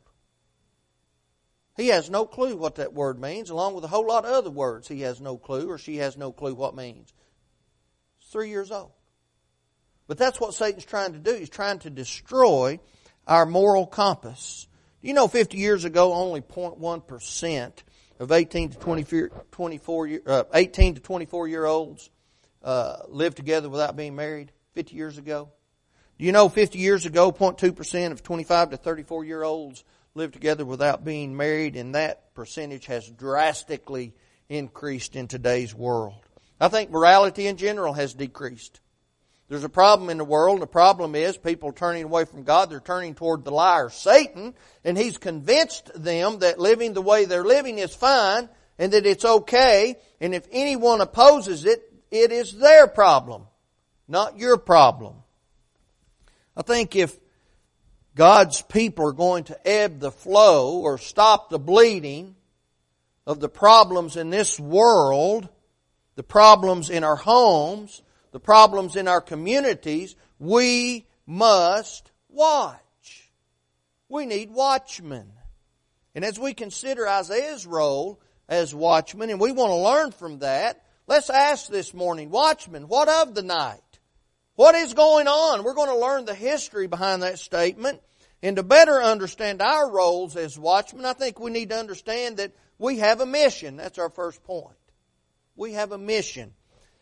He 1.77 1.89
has 1.89 2.11
no 2.11 2.27
clue 2.27 2.57
what 2.57 2.75
that 2.75 2.93
word 2.93 3.21
means, 3.21 3.51
along 3.51 3.75
with 3.75 3.85
a 3.85 3.89
whole 3.89 4.07
lot 4.07 4.25
of 4.25 4.33
other 4.33 4.51
words 4.51 4.89
he 4.89 5.03
has 5.03 5.21
no 5.21 5.39
clue, 5.39 5.71
or 5.71 5.79
she 5.79 5.97
has 5.99 6.17
no 6.17 6.33
clue 6.33 6.55
what 6.55 6.77
means. 6.77 7.13
Three 8.31 8.51
years 8.51 8.71
old. 8.71 8.93
But 10.07 10.19
that's 10.19 10.41
what 10.41 10.55
Satan's 10.55 10.85
trying 10.85 11.13
to 11.13 11.19
do. 11.19 11.35
He's 11.35 11.51
trying 11.51 11.79
to 11.81 11.91
destroy 11.91 12.81
our 13.27 13.47
moral 13.47 13.87
compass. 13.87 14.67
Do 15.01 15.09
you 15.09 15.15
know 15.15 15.29
50 15.29 15.57
years 15.57 15.85
ago, 15.85 16.13
only 16.15 16.41
0.1% 16.41 17.73
of 18.19 18.33
18 18.33 18.71
to 18.71 18.79
24, 18.79 19.29
24 19.53 20.11
uh, 20.27 20.45
18 20.53 20.95
to 20.97 21.01
24 21.01 21.49
year 21.49 21.65
olds 21.65 22.11
uh, 22.63 22.97
lived 23.09 23.37
together 23.37 23.69
without 23.69 23.97
being 23.97 24.17
married 24.17 24.51
50 24.73 24.97
years 24.97 25.19
ago? 25.19 25.51
Do 26.19 26.25
you 26.25 26.33
know 26.33 26.49
50 26.49 26.79
years 26.79 27.07
ago, 27.07 27.31
0.2% 27.31 28.13
of 28.13 28.23
25 28.23 28.71
to 28.71 28.77
34 28.77 29.25
year 29.25 29.43
olds 29.43 29.85
lived 30.15 30.35
together 30.35 30.65
without 30.65 31.05
being 31.05 31.37
married, 31.37 31.77
and 31.77 31.95
that 31.95 32.35
percentage 32.35 32.87
has 32.87 33.09
drastically 33.09 34.15
increased 34.49 35.15
in 35.15 35.29
today's 35.29 35.75
world. 35.75 36.28
I 36.61 36.69
think 36.69 36.91
morality 36.91 37.47
in 37.47 37.57
general 37.57 37.93
has 37.93 38.15
decreased. 38.15 38.81
There's 39.49 39.65
a 39.65 39.71
problem 39.71 40.11
in 40.11 40.19
the 40.19 40.25
world, 40.25 40.55
and 40.55 40.63
the 40.63 40.67
problem 40.67 41.15
is 41.15 41.39
people 41.39 41.73
turning 41.73 42.05
away 42.05 42.27
from 42.27 42.43
God, 42.43 42.69
they're 42.69 42.81
turning 42.81 43.15
toward 43.15 43.45
the 43.45 43.51
liar, 43.51 43.89
Satan, 43.89 44.55
and 44.85 44.99
he's 44.99 45.17
convinced 45.17 45.91
them 45.95 46.41
that 46.41 46.59
living 46.59 46.93
the 46.93 47.01
way 47.01 47.25
they're 47.25 47.45
living 47.45 47.79
is 47.79 47.95
fine, 47.95 48.49
and 48.79 48.93
that 48.93 49.07
it's 49.07 49.25
okay, 49.25 49.97
and 50.21 50.35
if 50.35 50.47
anyone 50.53 51.01
opposes 51.01 51.65
it, 51.65 51.83
it 52.11 52.31
is 52.31 52.53
their 52.59 52.87
problem, 52.87 53.47
not 54.07 54.39
your 54.39 54.59
problem. 54.59 55.15
I 56.57 56.63
think 56.63 56.95
if 56.95 57.17
God's 58.15 58.63
people 58.63 59.07
are 59.07 59.13
going 59.13 59.45
to 59.45 59.67
ebb 59.67 59.99
the 60.01 60.11
flow 60.11 60.81
or 60.81 60.99
stop 60.99 61.49
the 61.49 61.59
bleeding 61.59 62.35
of 63.27 63.41
the 63.41 63.49
problems 63.49 64.17
in 64.17 64.29
this 64.29 64.59
world, 64.61 65.49
the 66.19 66.23
problems 66.25 66.91
in 66.91 67.05
our 67.05 67.15
homes, 67.17 68.03
the 68.33 68.41
problems 68.41 68.97
in 68.97 69.07
our 69.07 69.23
communities, 69.23 70.17
we 70.39 71.07
must 71.25 72.11
watch. 72.29 73.31
We 74.11 74.27
need 74.27 74.51
watchmen. 74.51 75.33
And 76.15 76.25
as 76.25 76.39
we 76.39 76.53
consider 76.53 77.09
Isaiah's 77.09 77.67
role 77.67 78.21
as 78.49 78.75
watchman, 78.75 79.31
and 79.31 79.41
we 79.41 79.53
want 79.53 79.71
to 79.71 79.77
learn 79.77 80.11
from 80.11 80.41
that, 80.41 80.83
Let's 81.09 81.31
ask 81.31 81.69
this 81.71 81.95
morning, 81.95 82.29
watchmen, 82.29 82.87
what 82.87 83.09
of 83.09 83.35
the 83.35 83.43
night? 83.43 83.81
What 84.57 84.75
is 84.75 84.93
going 84.93 85.27
on? 85.27 85.65
We're 85.65 85.73
going 85.73 85.89
to 85.89 85.97
learn 85.97 86.27
the 86.27 86.35
history 86.35 86.87
behind 86.87 87.23
that 87.23 87.39
statement. 87.39 88.03
And 88.43 88.57
to 88.57 88.63
better 88.63 89.03
understand 89.03 89.63
our 89.63 89.91
roles 89.91 90.37
as 90.37 90.59
watchmen, 90.59 91.07
I 91.07 91.15
think 91.15 91.41
we 91.41 91.51
need 91.51 91.71
to 91.71 91.79
understand 91.79 92.37
that 92.37 92.53
we 92.79 92.99
have 92.99 93.23
a 93.23 93.27
mission. 93.27 93.79
That's 93.79 93.99
our 93.99 94.11
first 94.11 94.45
point. 94.45 94.77
We 95.59 95.73
have 95.73 95.91
a 95.91 95.99
mission. 95.99 96.53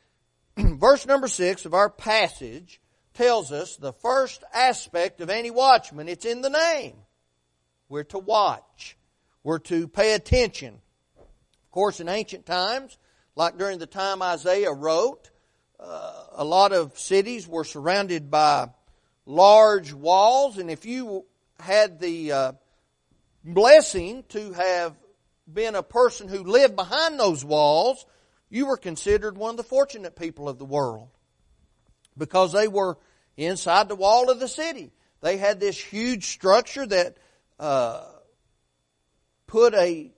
Verse 0.57 1.05
number 1.05 1.29
six 1.29 1.67
of 1.67 1.75
our 1.75 1.91
passage 1.91 2.81
tells 3.13 3.53
us 3.53 3.77
the 3.77 3.93
first 3.93 4.43
aspect 4.55 5.21
of 5.21 5.29
any 5.29 5.51
watchman. 5.51 6.09
It's 6.09 6.25
in 6.25 6.41
the 6.41 6.49
name. 6.49 6.95
We're 7.91 8.05
to 8.05 8.19
watch. 8.19 8.97
We're 9.45 9.59
to 9.59 9.87
pay 9.89 10.15
attention. 10.15 10.81
Of 11.19 11.71
course, 11.71 12.01
in 12.01 12.09
ancient 12.09 12.47
times, 12.47 12.97
like 13.35 13.59
during 13.59 13.79
the 13.79 13.87
time 13.87 14.23
Isaiah 14.23 14.73
wrote, 14.73 15.31
uh, 15.79 16.25
a 16.33 16.45
lot 16.45 16.73
of 16.73 16.99
cities 16.99 17.47
were 17.47 17.65
surrounded 17.65 18.31
by 18.31 18.71
large 19.27 19.93
walls, 19.93 20.57
and 20.57 20.71
if 20.71 20.87
you 20.87 21.27
had 21.61 22.01
the 22.01 22.33
uh, 22.33 22.53
blessing 23.45 24.25
to 24.31 24.55
have 24.55 24.95
been 25.47 25.75
a 25.75 25.83
person 25.83 26.27
who 26.27 26.43
lived 26.43 26.75
behind 26.75 27.21
those 27.21 27.45
walls, 27.45 28.07
you 28.57 28.67
were 28.67 28.79
considered 28.79 29.37
one 29.37 29.51
of 29.51 29.57
the 29.59 29.63
fortunate 29.63 30.17
people 30.17 30.49
of 30.49 30.59
the 30.59 30.65
world 30.65 31.11
because 32.17 32.53
they 32.53 32.69
were 32.69 32.97
inside 33.37 33.87
the 33.89 33.95
wall 33.95 34.31
of 34.31 34.41
the 34.41 34.49
city. 34.49 34.93
They 35.21 35.37
had 35.37 35.61
this 35.61 35.79
huge 35.79 36.25
structure 36.29 36.87
that 36.87 37.19
uh, 37.61 38.05
put 39.47 39.75
a 39.75 40.11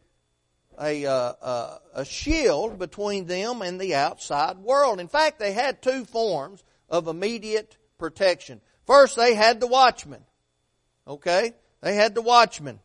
a, 0.81 1.05
uh, 1.07 1.33
uh, 1.43 1.79
a 1.93 2.05
shield 2.05 2.79
between 2.79 3.27
them 3.27 3.63
and 3.63 3.81
the 3.81 3.97
outside 3.97 4.59
world. 4.59 5.01
In 5.01 5.09
fact, 5.09 5.41
they 5.41 5.53
had 5.53 5.83
two 5.83 6.05
forms 6.05 6.63
of 6.89 7.09
immediate 7.09 7.77
protection. 7.99 8.61
First, 8.87 9.17
they 9.17 9.35
had 9.35 9.59
the 9.59 9.67
watchman. 9.67 10.23
Okay? 11.05 11.55
They 11.81 11.97
had 11.97 12.15
the 12.15 12.23
watchman. 12.23 12.79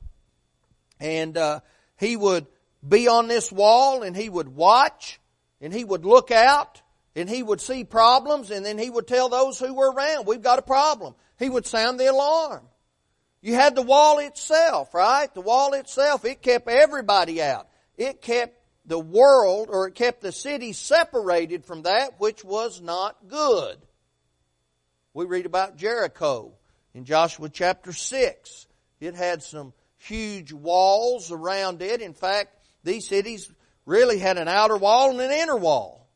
And 0.99 1.37
uh, 1.37 1.59
he 1.97 2.17
would 2.17 2.47
be 2.87 3.07
on 3.07 3.27
this 3.27 3.51
wall 3.51 4.01
and 4.01 4.17
he 4.17 4.27
would 4.27 4.49
watch 4.49 5.19
and 5.63 5.73
he 5.73 5.83
would 5.83 6.05
look 6.05 6.29
out 6.29 6.83
and 7.15 7.27
he 7.27 7.41
would 7.41 7.59
see 7.59 7.83
problems 7.83 8.51
and 8.51 8.63
then 8.63 8.77
he 8.77 8.91
would 8.91 9.07
tell 9.07 9.29
those 9.29 9.57
who 9.57 9.73
were 9.73 9.91
around, 9.91 10.27
we've 10.27 10.43
got 10.43 10.59
a 10.59 10.63
problem. 10.63 11.15
He 11.39 11.49
would 11.49 11.65
sound 11.65 11.99
the 11.99 12.11
alarm. 12.11 12.61
You 13.41 13.55
had 13.55 13.73
the 13.73 13.81
wall 13.81 14.19
itself, 14.19 14.93
right? 14.93 15.33
The 15.33 15.41
wall 15.41 15.73
itself, 15.73 16.23
it 16.23 16.43
kept 16.43 16.69
everybody 16.69 17.41
out 17.41 17.67
it 17.97 18.21
kept 18.21 18.59
the 18.85 18.99
world 18.99 19.69
or 19.71 19.87
it 19.87 19.95
kept 19.95 20.21
the 20.21 20.31
city 20.31 20.73
separated 20.73 21.65
from 21.65 21.83
that 21.83 22.19
which 22.19 22.43
was 22.43 22.81
not 22.81 23.27
good. 23.27 23.77
We 25.13 25.25
read 25.25 25.45
about 25.45 25.77
Jericho 25.77 26.53
in 26.93 27.05
Joshua 27.05 27.49
chapter 27.49 27.93
6. 27.93 28.67
It 28.99 29.15
had 29.15 29.43
some 29.43 29.73
huge 29.97 30.51
walls 30.51 31.31
around 31.31 31.81
it. 31.81 32.01
In 32.01 32.13
fact, 32.13 32.57
these 32.83 33.07
cities 33.07 33.49
really 33.85 34.19
had 34.19 34.37
an 34.37 34.47
outer 34.47 34.77
wall 34.77 35.11
and 35.11 35.21
an 35.21 35.31
inner 35.31 35.57
wall. 35.57 36.09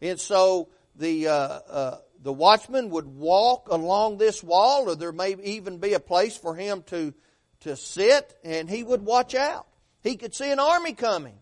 And 0.00 0.20
so 0.20 0.68
the, 0.94 1.28
uh, 1.28 1.32
uh, 1.32 1.98
the 2.22 2.32
watchman 2.32 2.90
would 2.90 3.06
walk 3.06 3.68
along 3.70 4.18
this 4.18 4.42
wall, 4.42 4.88
or 4.88 4.96
there 4.96 5.12
may 5.12 5.36
even 5.42 5.78
be 5.78 5.94
a 5.94 6.00
place 6.00 6.36
for 6.36 6.54
him 6.54 6.82
to, 6.88 7.14
to 7.60 7.76
sit, 7.76 8.34
and 8.44 8.68
he 8.68 8.82
would 8.82 9.02
watch 9.02 9.34
out. 9.34 9.66
He 10.02 10.16
could 10.16 10.34
see 10.34 10.50
an 10.50 10.60
army 10.60 10.92
coming. 10.92 11.38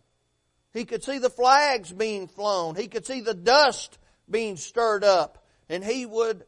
He 0.73 0.85
could 0.85 1.05
see 1.05 1.19
the 1.19 1.31
flags 1.31 1.93
being 1.93 2.27
flown. 2.27 2.75
He 2.75 2.89
could 2.89 3.07
see 3.07 3.21
the 3.21 3.35
dust 3.35 3.99
being 4.29 4.57
stirred 4.57 5.05
up. 5.05 5.47
And 5.69 5.85
he 5.85 6.05
would 6.05 6.45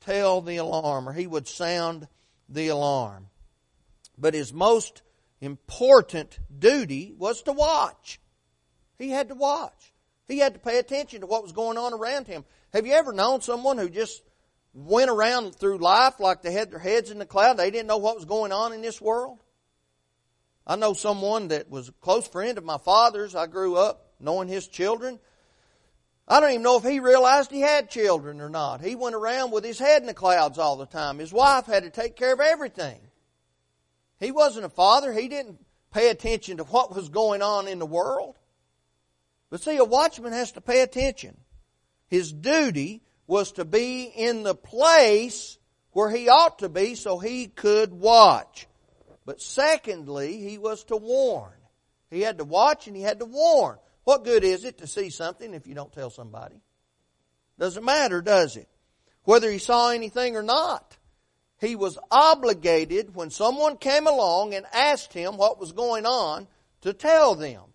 tell 0.00 0.42
the 0.42 0.58
alarm 0.58 1.08
or 1.08 1.12
he 1.12 1.26
would 1.26 1.48
sound 1.48 2.06
the 2.48 2.68
alarm. 2.68 3.28
But 4.18 4.34
his 4.34 4.52
most 4.52 5.02
important 5.40 6.38
duty 6.56 7.14
was 7.16 7.42
to 7.42 7.52
watch. 7.52 8.20
He 8.98 9.10
had 9.10 9.28
to 9.28 9.34
watch. 9.34 9.92
He 10.28 10.38
had 10.38 10.54
to 10.54 10.60
pay 10.60 10.78
attention 10.78 11.20
to 11.20 11.26
what 11.26 11.42
was 11.42 11.52
going 11.52 11.78
on 11.78 11.92
around 11.92 12.26
him. 12.26 12.44
Have 12.72 12.86
you 12.86 12.92
ever 12.94 13.12
known 13.12 13.40
someone 13.40 13.78
who 13.78 13.90
just 13.90 14.22
went 14.74 15.10
around 15.10 15.54
through 15.54 15.78
life 15.78 16.20
like 16.20 16.42
they 16.42 16.52
had 16.52 16.70
their 16.70 16.78
heads 16.78 17.10
in 17.10 17.18
the 17.18 17.26
cloud? 17.26 17.56
They 17.56 17.70
didn't 17.70 17.88
know 17.88 17.98
what 17.98 18.16
was 18.16 18.24
going 18.24 18.52
on 18.52 18.72
in 18.72 18.82
this 18.82 19.00
world? 19.00 19.38
I 20.66 20.76
know 20.76 20.94
someone 20.94 21.48
that 21.48 21.68
was 21.68 21.88
a 21.88 21.92
close 21.92 22.26
friend 22.26 22.56
of 22.56 22.64
my 22.64 22.78
father's. 22.78 23.34
I 23.34 23.46
grew 23.46 23.76
up 23.76 24.12
knowing 24.20 24.48
his 24.48 24.68
children. 24.68 25.18
I 26.28 26.38
don't 26.40 26.50
even 26.50 26.62
know 26.62 26.78
if 26.78 26.84
he 26.84 27.00
realized 27.00 27.50
he 27.50 27.60
had 27.60 27.90
children 27.90 28.40
or 28.40 28.48
not. 28.48 28.80
He 28.80 28.94
went 28.94 29.16
around 29.16 29.50
with 29.50 29.64
his 29.64 29.78
head 29.78 30.02
in 30.02 30.06
the 30.06 30.14
clouds 30.14 30.56
all 30.56 30.76
the 30.76 30.86
time. 30.86 31.18
His 31.18 31.32
wife 31.32 31.66
had 31.66 31.82
to 31.82 31.90
take 31.90 32.16
care 32.16 32.32
of 32.32 32.40
everything. 32.40 33.00
He 34.20 34.30
wasn't 34.30 34.64
a 34.64 34.70
father. 34.70 35.12
He 35.12 35.26
didn't 35.26 35.58
pay 35.92 36.10
attention 36.10 36.58
to 36.58 36.64
what 36.64 36.94
was 36.94 37.08
going 37.08 37.42
on 37.42 37.66
in 37.66 37.80
the 37.80 37.86
world. 37.86 38.38
But 39.52 39.60
see, 39.60 39.76
a 39.76 39.84
watchman 39.84 40.32
has 40.32 40.52
to 40.52 40.62
pay 40.62 40.80
attention. 40.80 41.36
His 42.08 42.32
duty 42.32 43.02
was 43.26 43.52
to 43.52 43.66
be 43.66 44.04
in 44.04 44.44
the 44.44 44.54
place 44.54 45.58
where 45.90 46.08
he 46.08 46.30
ought 46.30 46.60
to 46.60 46.70
be 46.70 46.94
so 46.94 47.18
he 47.18 47.48
could 47.48 47.92
watch. 47.92 48.66
But 49.26 49.42
secondly, 49.42 50.38
he 50.38 50.56
was 50.56 50.84
to 50.84 50.96
warn. 50.96 51.52
He 52.10 52.22
had 52.22 52.38
to 52.38 52.44
watch 52.44 52.86
and 52.86 52.96
he 52.96 53.02
had 53.02 53.18
to 53.18 53.26
warn. 53.26 53.76
What 54.04 54.24
good 54.24 54.42
is 54.42 54.64
it 54.64 54.78
to 54.78 54.86
see 54.86 55.10
something 55.10 55.52
if 55.52 55.66
you 55.66 55.74
don't 55.74 55.92
tell 55.92 56.08
somebody? 56.08 56.62
Doesn't 57.58 57.84
matter, 57.84 58.22
does 58.22 58.56
it? 58.56 58.70
Whether 59.24 59.50
he 59.50 59.58
saw 59.58 59.90
anything 59.90 60.34
or 60.34 60.42
not. 60.42 60.96
He 61.60 61.76
was 61.76 61.98
obligated 62.10 63.14
when 63.14 63.28
someone 63.28 63.76
came 63.76 64.06
along 64.06 64.54
and 64.54 64.64
asked 64.72 65.12
him 65.12 65.36
what 65.36 65.60
was 65.60 65.72
going 65.72 66.06
on 66.06 66.48
to 66.80 66.94
tell 66.94 67.34
them. 67.34 67.71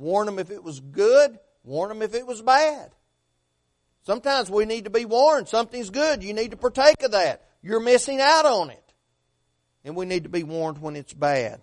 Warn 0.00 0.24
them 0.24 0.38
if 0.38 0.50
it 0.50 0.64
was 0.64 0.80
good, 0.80 1.38
warn 1.62 1.90
them 1.90 2.00
if 2.00 2.14
it 2.14 2.26
was 2.26 2.40
bad. 2.40 2.90
Sometimes 4.04 4.48
we 4.48 4.64
need 4.64 4.84
to 4.84 4.90
be 4.90 5.04
warned. 5.04 5.46
Something's 5.46 5.90
good. 5.90 6.24
You 6.24 6.32
need 6.32 6.52
to 6.52 6.56
partake 6.56 7.02
of 7.02 7.10
that. 7.10 7.46
You're 7.60 7.80
missing 7.80 8.18
out 8.18 8.46
on 8.46 8.70
it. 8.70 8.94
And 9.84 9.94
we 9.94 10.06
need 10.06 10.22
to 10.22 10.30
be 10.30 10.42
warned 10.42 10.78
when 10.78 10.96
it's 10.96 11.12
bad. 11.12 11.60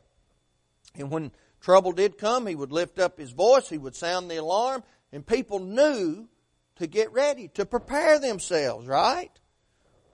And 0.96 1.10
when 1.10 1.32
trouble 1.62 1.94
did 1.94 2.20
come, 2.20 2.46
he 2.46 2.53
would 2.53 2.72
lift 2.72 3.00
up 3.00 3.17
his 3.17 3.32
voice, 3.32 3.70
he 3.70 3.79
would 3.79 3.96
sound 3.96 4.29
the 4.29 4.38
alarm, 4.38 4.84
and 5.12 5.25
people 5.25 5.58
knew 5.58 6.27
to 6.75 6.86
get 6.86 7.12
ready, 7.13 7.48
to 7.56 7.65
prepare 7.65 8.20
themselves, 8.20 8.86
right? 8.86 9.32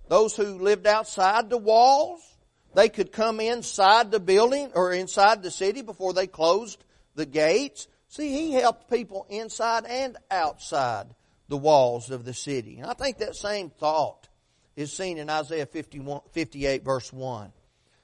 Those 0.07 0.33
who 0.33 0.59
lived 0.59 0.87
outside 0.87 1.49
the 1.49 1.57
walls, 1.57 2.21
they 2.73 2.87
could 2.87 3.11
come 3.11 3.41
inside 3.41 4.11
the 4.11 4.21
building 4.21 4.71
or 4.75 4.93
inside 4.93 5.43
the 5.43 5.51
city 5.51 5.81
before 5.81 6.13
they 6.13 6.27
closed 6.27 6.81
the 7.15 7.25
gates. 7.25 7.89
See, 8.13 8.31
he 8.31 8.51
helped 8.51 8.91
people 8.91 9.25
inside 9.27 9.87
and 9.87 10.17
outside 10.29 11.07
the 11.47 11.57
walls 11.57 12.11
of 12.11 12.25
the 12.25 12.33
city. 12.35 12.77
And 12.77 12.85
I 12.85 12.93
think 12.93 13.17
that 13.17 13.35
same 13.35 13.71
thought 13.71 14.29
is 14.75 14.93
seen 14.93 15.17
in 15.17 15.31
Isaiah 15.31 15.65
51, 15.65 16.21
58 16.31 16.85
verse 16.85 17.11
1. 17.11 17.51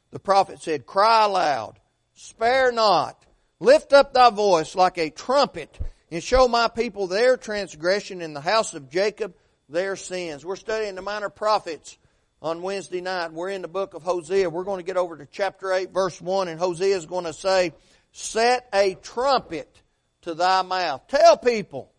The 0.10 0.18
prophet 0.18 0.64
said, 0.64 0.88
Cry 0.88 1.26
aloud, 1.26 1.80
spare 2.16 2.72
not, 2.72 3.24
lift 3.60 3.94
up 3.94 4.16
thy 4.16 4.32
voice 4.32 4.74
like 4.74 4.98
a 4.98 5.12
trumpet, 5.12 5.80
and 6.10 6.24
show 6.24 6.48
my 6.48 6.70
people 6.70 7.06
their 7.06 7.38
transgression 7.38 8.24
in 8.24 8.34
the 8.34 8.42
house 8.42 8.74
of 8.74 8.90
Jacob 8.90 9.36
their 9.70 9.96
sins. 9.96 10.44
We're 10.44 10.56
studying 10.56 10.96
the 10.96 11.04
minor 11.04 11.30
prophets 11.30 12.00
on 12.42 12.64
Wednesday 12.64 13.02
night. 13.02 13.32
We're 13.32 13.50
in 13.50 13.62
the 13.62 13.68
book 13.68 13.94
of 13.94 14.02
Hosea. 14.02 14.50
We're 14.50 14.64
going 14.64 14.80
to 14.80 14.84
get 14.88 14.98
over 14.98 15.18
to 15.18 15.28
chapter 15.28 15.72
8 15.72 15.94
verse 15.94 16.20
1 16.20 16.48
and 16.48 16.60
Hosea 16.60 16.98
is 16.98 17.06
going 17.06 17.26
to 17.26 17.34
say, 17.34 17.74
set 18.12 18.68
a 18.74 18.96
trumpet 19.04 19.84
to 20.22 20.34
thy 20.34 20.62
mouth. 20.62 21.08
Tell 21.08 21.38
people, 21.38 21.92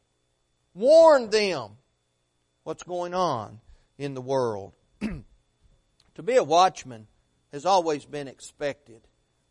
warn 0.75 1.31
them 1.31 1.71
what's 2.65 2.83
going 2.83 3.15
on 3.15 3.61
in 3.99 4.15
the 4.15 4.21
world. 4.21 4.73
to 5.01 6.23
be 6.23 6.37
a 6.37 6.45
watchman 6.45 7.07
has 7.53 7.67
always 7.67 8.05
been 8.05 8.29
expected 8.29 9.01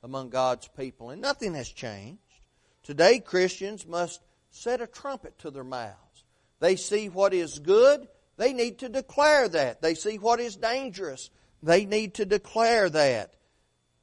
among 0.03 0.29
God's 0.29 0.67
people, 0.67 1.09
and 1.09 1.21
nothing 1.21 1.53
has 1.55 1.69
changed. 1.69 2.21
Today, 2.83 3.19
Christians 3.19 3.85
must 3.85 4.21
set 4.51 4.81
a 4.81 4.87
trumpet 4.87 5.37
to 5.39 5.51
their 5.51 5.63
mouths. 5.63 6.23
They 6.59 6.75
see 6.75 7.09
what 7.09 7.33
is 7.33 7.59
good, 7.59 8.07
they 8.37 8.53
need 8.53 8.79
to 8.79 8.89
declare 8.89 9.49
that. 9.49 9.81
They 9.81 9.95
see 9.95 10.17
what 10.17 10.39
is 10.39 10.55
dangerous, 10.55 11.29
they 11.61 11.85
need 11.85 12.15
to 12.15 12.25
declare 12.25 12.89
that. 12.89 13.33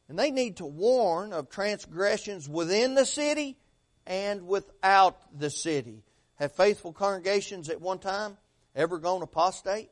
And 0.08 0.18
they 0.18 0.30
need 0.30 0.58
to 0.58 0.66
warn 0.66 1.32
of 1.32 1.50
transgressions 1.50 2.48
within 2.48 2.94
the 2.94 3.06
city 3.06 3.56
and 4.06 4.46
without 4.46 5.18
the 5.38 5.50
city. 5.50 6.02
Have 6.36 6.52
faithful 6.52 6.92
congregations 6.92 7.68
at 7.68 7.80
one 7.80 7.98
time 7.98 8.36
ever 8.74 8.98
gone 8.98 9.22
apostate? 9.22 9.90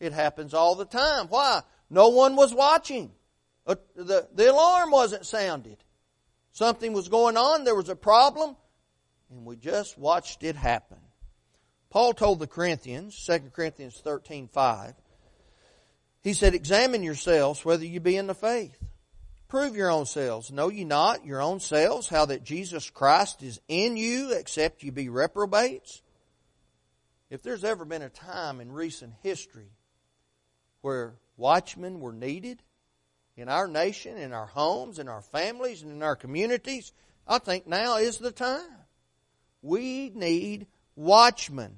It 0.00 0.12
happens 0.12 0.54
all 0.54 0.74
the 0.74 0.84
time. 0.84 1.26
Why? 1.28 1.62
No 1.90 2.08
one 2.08 2.36
was 2.36 2.54
watching. 2.54 3.12
Uh, 3.66 3.76
the, 3.96 4.28
the 4.34 4.50
alarm 4.50 4.90
wasn't 4.90 5.26
sounded. 5.26 5.78
Something 6.52 6.92
was 6.92 7.08
going 7.08 7.36
on, 7.36 7.64
there 7.64 7.74
was 7.74 7.88
a 7.88 7.96
problem, 7.96 8.56
and 9.30 9.44
we 9.44 9.56
just 9.56 9.98
watched 9.98 10.44
it 10.44 10.54
happen. 10.54 10.98
Paul 11.90 12.12
told 12.12 12.38
the 12.38 12.46
Corinthians, 12.46 13.24
2 13.26 13.50
Corinthians 13.52 14.00
13, 14.02 14.48
5, 14.48 14.94
he 16.22 16.32
said, 16.32 16.54
Examine 16.54 17.02
yourselves 17.02 17.64
whether 17.64 17.84
you 17.84 18.00
be 18.00 18.16
in 18.16 18.26
the 18.26 18.34
faith. 18.34 18.76
Prove 19.54 19.76
your 19.76 19.92
own 19.92 20.04
selves. 20.04 20.50
Know 20.50 20.68
ye 20.68 20.82
not 20.82 21.24
your 21.24 21.40
own 21.40 21.60
selves 21.60 22.08
how 22.08 22.24
that 22.24 22.42
Jesus 22.42 22.90
Christ 22.90 23.40
is 23.40 23.60
in 23.68 23.96
you, 23.96 24.32
except 24.32 24.82
you 24.82 24.90
be 24.90 25.08
reprobates? 25.08 26.02
If 27.30 27.44
there's 27.44 27.62
ever 27.62 27.84
been 27.84 28.02
a 28.02 28.08
time 28.08 28.60
in 28.60 28.72
recent 28.72 29.12
history 29.22 29.70
where 30.80 31.14
watchmen 31.36 32.00
were 32.00 32.12
needed 32.12 32.64
in 33.36 33.48
our 33.48 33.68
nation, 33.68 34.16
in 34.16 34.32
our 34.32 34.46
homes, 34.46 34.98
in 34.98 35.06
our 35.06 35.22
families, 35.22 35.82
and 35.82 35.92
in 35.92 36.02
our 36.02 36.16
communities, 36.16 36.90
I 37.24 37.38
think 37.38 37.64
now 37.64 37.98
is 37.98 38.18
the 38.18 38.32
time. 38.32 38.80
We 39.62 40.10
need 40.16 40.66
watchmen. 40.96 41.76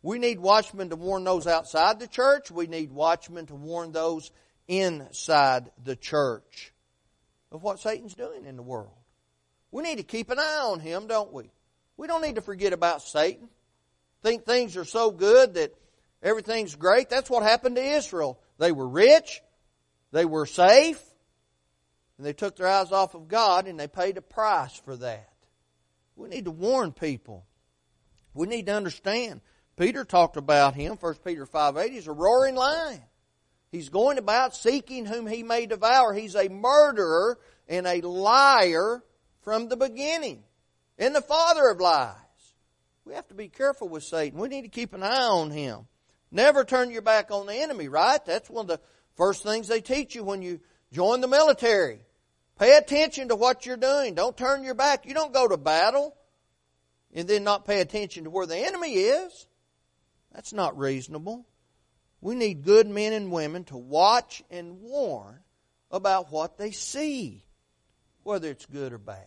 We 0.00 0.18
need 0.18 0.40
watchmen 0.40 0.88
to 0.88 0.96
warn 0.96 1.24
those 1.24 1.46
outside 1.46 2.00
the 2.00 2.08
church. 2.08 2.50
We 2.50 2.66
need 2.66 2.90
watchmen 2.90 3.44
to 3.48 3.54
warn 3.54 3.92
those 3.92 4.30
inside 4.68 5.70
the 5.84 5.96
church 5.96 6.72
of 7.52 7.62
what 7.62 7.80
Satan's 7.80 8.14
doing 8.14 8.44
in 8.44 8.56
the 8.56 8.62
world. 8.62 8.92
We 9.70 9.82
need 9.82 9.98
to 9.98 10.02
keep 10.02 10.30
an 10.30 10.38
eye 10.38 10.62
on 10.64 10.80
him, 10.80 11.06
don't 11.06 11.32
we? 11.32 11.50
We 11.96 12.06
don't 12.06 12.22
need 12.22 12.36
to 12.36 12.40
forget 12.40 12.72
about 12.72 13.02
Satan. 13.02 13.48
Think 14.22 14.44
things 14.44 14.76
are 14.76 14.84
so 14.84 15.10
good 15.10 15.54
that 15.54 15.74
everything's 16.22 16.76
great. 16.76 17.08
That's 17.08 17.30
what 17.30 17.42
happened 17.42 17.76
to 17.76 17.82
Israel. 17.82 18.40
They 18.58 18.72
were 18.72 18.88
rich, 18.88 19.40
they 20.12 20.24
were 20.24 20.46
safe, 20.46 21.02
and 22.18 22.26
they 22.26 22.32
took 22.32 22.56
their 22.56 22.66
eyes 22.66 22.92
off 22.92 23.14
of 23.14 23.28
God 23.28 23.66
and 23.66 23.80
they 23.80 23.88
paid 23.88 24.18
a 24.18 24.22
price 24.22 24.76
for 24.84 24.96
that. 24.96 25.30
We 26.16 26.28
need 26.28 26.44
to 26.44 26.50
warn 26.50 26.92
people. 26.92 27.46
We 28.34 28.46
need 28.46 28.66
to 28.66 28.74
understand. 28.74 29.40
Peter 29.76 30.04
talked 30.04 30.36
about 30.36 30.74
him, 30.74 30.96
1 31.00 31.14
Peter 31.24 31.46
5 31.46 31.76
8, 31.78 31.92
he's 31.92 32.06
a 32.06 32.12
roaring 32.12 32.54
lion. 32.54 33.00
He's 33.70 33.88
going 33.88 34.18
about 34.18 34.56
seeking 34.56 35.06
whom 35.06 35.26
he 35.26 35.42
may 35.42 35.66
devour. 35.66 36.12
He's 36.12 36.34
a 36.34 36.48
murderer 36.48 37.38
and 37.68 37.86
a 37.86 38.00
liar 38.00 39.02
from 39.42 39.68
the 39.68 39.76
beginning, 39.76 40.42
and 40.98 41.14
the 41.14 41.22
father 41.22 41.68
of 41.68 41.80
lies. 41.80 42.14
We 43.04 43.14
have 43.14 43.28
to 43.28 43.34
be 43.34 43.48
careful 43.48 43.88
with 43.88 44.04
Satan. 44.04 44.38
We 44.38 44.48
need 44.48 44.62
to 44.62 44.68
keep 44.68 44.92
an 44.92 45.02
eye 45.02 45.28
on 45.28 45.50
him. 45.50 45.86
Never 46.30 46.64
turn 46.64 46.90
your 46.90 47.02
back 47.02 47.30
on 47.30 47.46
the 47.46 47.54
enemy, 47.54 47.88
right? 47.88 48.24
That's 48.24 48.50
one 48.50 48.64
of 48.64 48.68
the 48.68 48.80
first 49.16 49.42
things 49.42 49.68
they 49.68 49.80
teach 49.80 50.14
you 50.14 50.22
when 50.22 50.42
you 50.42 50.60
join 50.92 51.20
the 51.20 51.28
military. 51.28 52.00
Pay 52.58 52.76
attention 52.76 53.28
to 53.28 53.36
what 53.36 53.64
you're 53.66 53.76
doing. 53.76 54.14
Don't 54.14 54.36
turn 54.36 54.62
your 54.62 54.74
back. 54.74 55.06
You 55.06 55.14
don't 55.14 55.32
go 55.32 55.48
to 55.48 55.56
battle 55.56 56.14
and 57.14 57.26
then 57.26 57.42
not 57.42 57.66
pay 57.66 57.80
attention 57.80 58.24
to 58.24 58.30
where 58.30 58.46
the 58.46 58.58
enemy 58.58 58.92
is. 58.94 59.46
That's 60.32 60.52
not 60.52 60.78
reasonable. 60.78 61.46
We 62.20 62.34
need 62.34 62.64
good 62.64 62.86
men 62.86 63.12
and 63.12 63.32
women 63.32 63.64
to 63.64 63.76
watch 63.76 64.42
and 64.50 64.80
warn 64.80 65.40
about 65.90 66.30
what 66.30 66.58
they 66.58 66.70
see, 66.70 67.44
whether 68.22 68.50
it's 68.50 68.66
good 68.66 68.92
or 68.92 68.98
bad. 68.98 69.26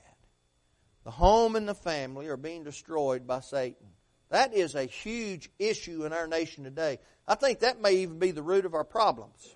The 1.03 1.12
home 1.12 1.56
and 1.56 1.67
the 1.67 1.75
family 1.75 2.27
are 2.27 2.38
being 2.38 2.63
destroyed 2.63 3.27
by 3.27 3.41
Satan. 3.41 3.88
That 4.29 4.53
is 4.53 4.75
a 4.75 4.86
huge 4.86 5.49
issue 5.60 6.06
in 6.06 6.13
our 6.13 6.27
nation 6.27 6.63
today. 6.63 6.99
I 7.27 7.36
think 7.36 7.60
that 7.60 7.82
may 7.82 7.93
even 7.97 8.19
be 8.19 8.32
the 8.32 8.41
root 8.41 8.65
of 8.65 8.73
our 8.73 8.84
problems. 8.84 9.56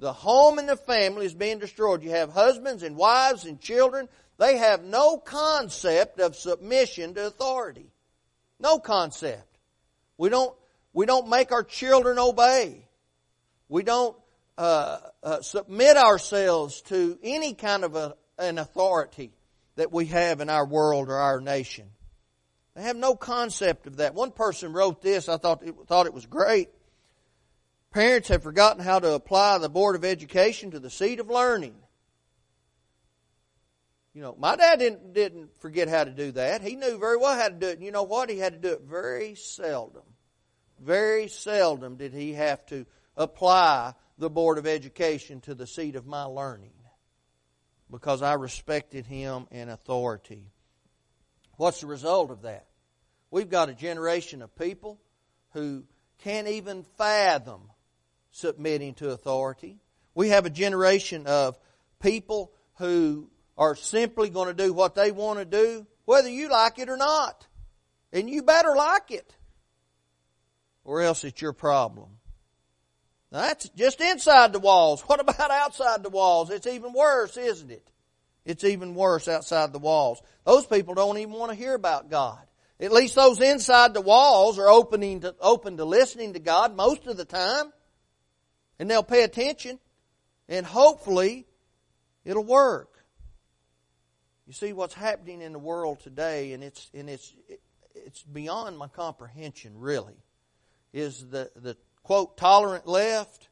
The 0.00 0.12
home 0.12 0.58
and 0.58 0.68
the 0.68 0.76
family 0.76 1.26
is 1.26 1.34
being 1.34 1.60
destroyed. 1.60 2.02
You 2.02 2.10
have 2.10 2.32
husbands 2.32 2.82
and 2.82 2.96
wives 2.96 3.44
and 3.44 3.60
children. 3.60 4.08
They 4.38 4.56
have 4.56 4.82
no 4.82 5.18
concept 5.18 6.18
of 6.18 6.34
submission 6.34 7.14
to 7.14 7.26
authority. 7.26 7.92
No 8.58 8.78
concept. 8.78 9.58
We 10.18 10.28
don't 10.28 10.54
we 10.92 11.06
don't 11.06 11.28
make 11.28 11.52
our 11.52 11.62
children 11.62 12.18
obey. 12.18 12.86
We 13.68 13.82
don't 13.82 14.16
uh, 14.58 14.98
uh, 15.22 15.40
submit 15.40 15.96
ourselves 15.96 16.82
to 16.82 17.18
any 17.22 17.54
kind 17.54 17.84
of 17.84 17.96
a, 17.96 18.16
an 18.38 18.58
authority 18.58 19.32
that 19.76 19.92
we 19.92 20.06
have 20.06 20.40
in 20.40 20.50
our 20.50 20.66
world 20.66 21.08
or 21.08 21.16
our 21.16 21.40
nation. 21.40 21.88
They 22.74 22.82
have 22.82 22.96
no 22.96 23.14
concept 23.14 23.86
of 23.86 23.96
that. 23.96 24.14
One 24.14 24.30
person 24.30 24.72
wrote 24.72 25.02
this. 25.02 25.28
I 25.28 25.36
thought 25.36 25.62
it, 25.62 25.74
thought 25.86 26.06
it 26.06 26.14
was 26.14 26.26
great. 26.26 26.68
Parents 27.92 28.28
have 28.28 28.42
forgotten 28.42 28.82
how 28.82 28.98
to 28.98 29.12
apply 29.12 29.58
the 29.58 29.68
Board 29.68 29.96
of 29.96 30.04
Education 30.04 30.70
to 30.70 30.80
the 30.80 30.88
seat 30.88 31.20
of 31.20 31.28
learning. 31.28 31.74
You 34.14 34.22
know, 34.22 34.34
my 34.38 34.56
dad 34.56 34.78
didn't, 34.78 35.14
didn't 35.14 35.50
forget 35.60 35.88
how 35.88 36.04
to 36.04 36.10
do 36.10 36.32
that. 36.32 36.62
He 36.62 36.76
knew 36.76 36.98
very 36.98 37.16
well 37.16 37.34
how 37.34 37.48
to 37.48 37.54
do 37.54 37.68
it. 37.68 37.76
And 37.76 37.84
you 37.84 37.92
know 37.92 38.02
what? 38.02 38.28
He 38.28 38.38
had 38.38 38.52
to 38.54 38.58
do 38.58 38.74
it 38.74 38.82
very 38.82 39.34
seldom. 39.34 40.02
Very 40.82 41.28
seldom 41.28 41.94
did 41.94 42.12
he 42.12 42.32
have 42.32 42.66
to 42.66 42.86
apply 43.16 43.94
the 44.18 44.28
Board 44.28 44.58
of 44.58 44.66
Education 44.66 45.40
to 45.42 45.54
the 45.54 45.66
seat 45.66 45.94
of 45.94 46.06
my 46.06 46.24
learning 46.24 46.72
because 47.88 48.20
I 48.20 48.34
respected 48.34 49.06
him 49.06 49.46
in 49.52 49.68
authority. 49.68 50.50
What's 51.56 51.82
the 51.82 51.86
result 51.86 52.32
of 52.32 52.42
that? 52.42 52.66
We've 53.30 53.48
got 53.48 53.68
a 53.68 53.74
generation 53.74 54.42
of 54.42 54.56
people 54.56 55.00
who 55.52 55.84
can't 56.18 56.48
even 56.48 56.82
fathom 56.98 57.70
submitting 58.32 58.94
to 58.94 59.10
authority. 59.10 59.78
We 60.16 60.30
have 60.30 60.46
a 60.46 60.50
generation 60.50 61.28
of 61.28 61.56
people 62.00 62.50
who 62.78 63.30
are 63.56 63.76
simply 63.76 64.30
going 64.30 64.48
to 64.48 64.64
do 64.64 64.72
what 64.72 64.96
they 64.96 65.12
want 65.12 65.38
to 65.38 65.44
do, 65.44 65.86
whether 66.06 66.28
you 66.28 66.48
like 66.48 66.80
it 66.80 66.88
or 66.88 66.96
not. 66.96 67.46
And 68.12 68.28
you 68.28 68.42
better 68.42 68.74
like 68.74 69.12
it 69.12 69.32
or 70.84 71.02
else 71.02 71.24
it's 71.24 71.40
your 71.40 71.52
problem. 71.52 72.08
Now 73.30 73.42
that's 73.42 73.68
just 73.70 74.00
inside 74.00 74.52
the 74.52 74.58
walls. 74.58 75.02
What 75.06 75.20
about 75.20 75.50
outside 75.50 76.02
the 76.02 76.10
walls? 76.10 76.50
It's 76.50 76.66
even 76.66 76.92
worse, 76.92 77.36
isn't 77.36 77.70
it? 77.70 77.86
It's 78.44 78.64
even 78.64 78.94
worse 78.94 79.28
outside 79.28 79.72
the 79.72 79.78
walls. 79.78 80.20
Those 80.44 80.66
people 80.66 80.94
don't 80.94 81.18
even 81.18 81.34
want 81.34 81.52
to 81.52 81.56
hear 81.56 81.74
about 81.74 82.10
God. 82.10 82.40
At 82.80 82.92
least 82.92 83.14
those 83.14 83.40
inside 83.40 83.94
the 83.94 84.00
walls 84.00 84.58
are 84.58 84.68
opening 84.68 85.20
to, 85.20 85.34
open 85.40 85.76
to 85.76 85.84
listening 85.84 86.32
to 86.32 86.40
God 86.40 86.74
most 86.74 87.06
of 87.06 87.16
the 87.16 87.24
time. 87.24 87.72
And 88.80 88.90
they'll 88.90 89.04
pay 89.04 89.22
attention. 89.22 89.78
And 90.48 90.66
hopefully, 90.66 91.46
it'll 92.24 92.44
work. 92.44 92.92
You 94.48 94.52
see 94.52 94.72
what's 94.72 94.94
happening 94.94 95.40
in 95.40 95.52
the 95.52 95.58
world 95.58 96.00
today, 96.00 96.52
and 96.52 96.64
it's, 96.64 96.90
and 96.92 97.08
it's, 97.08 97.32
it's 97.94 98.22
beyond 98.22 98.76
my 98.76 98.88
comprehension, 98.88 99.78
really, 99.78 100.16
is 100.92 101.26
the, 101.28 101.50
the 101.56 101.76
quote, 102.02 102.36
tolerant 102.36 102.86
left 102.86 103.48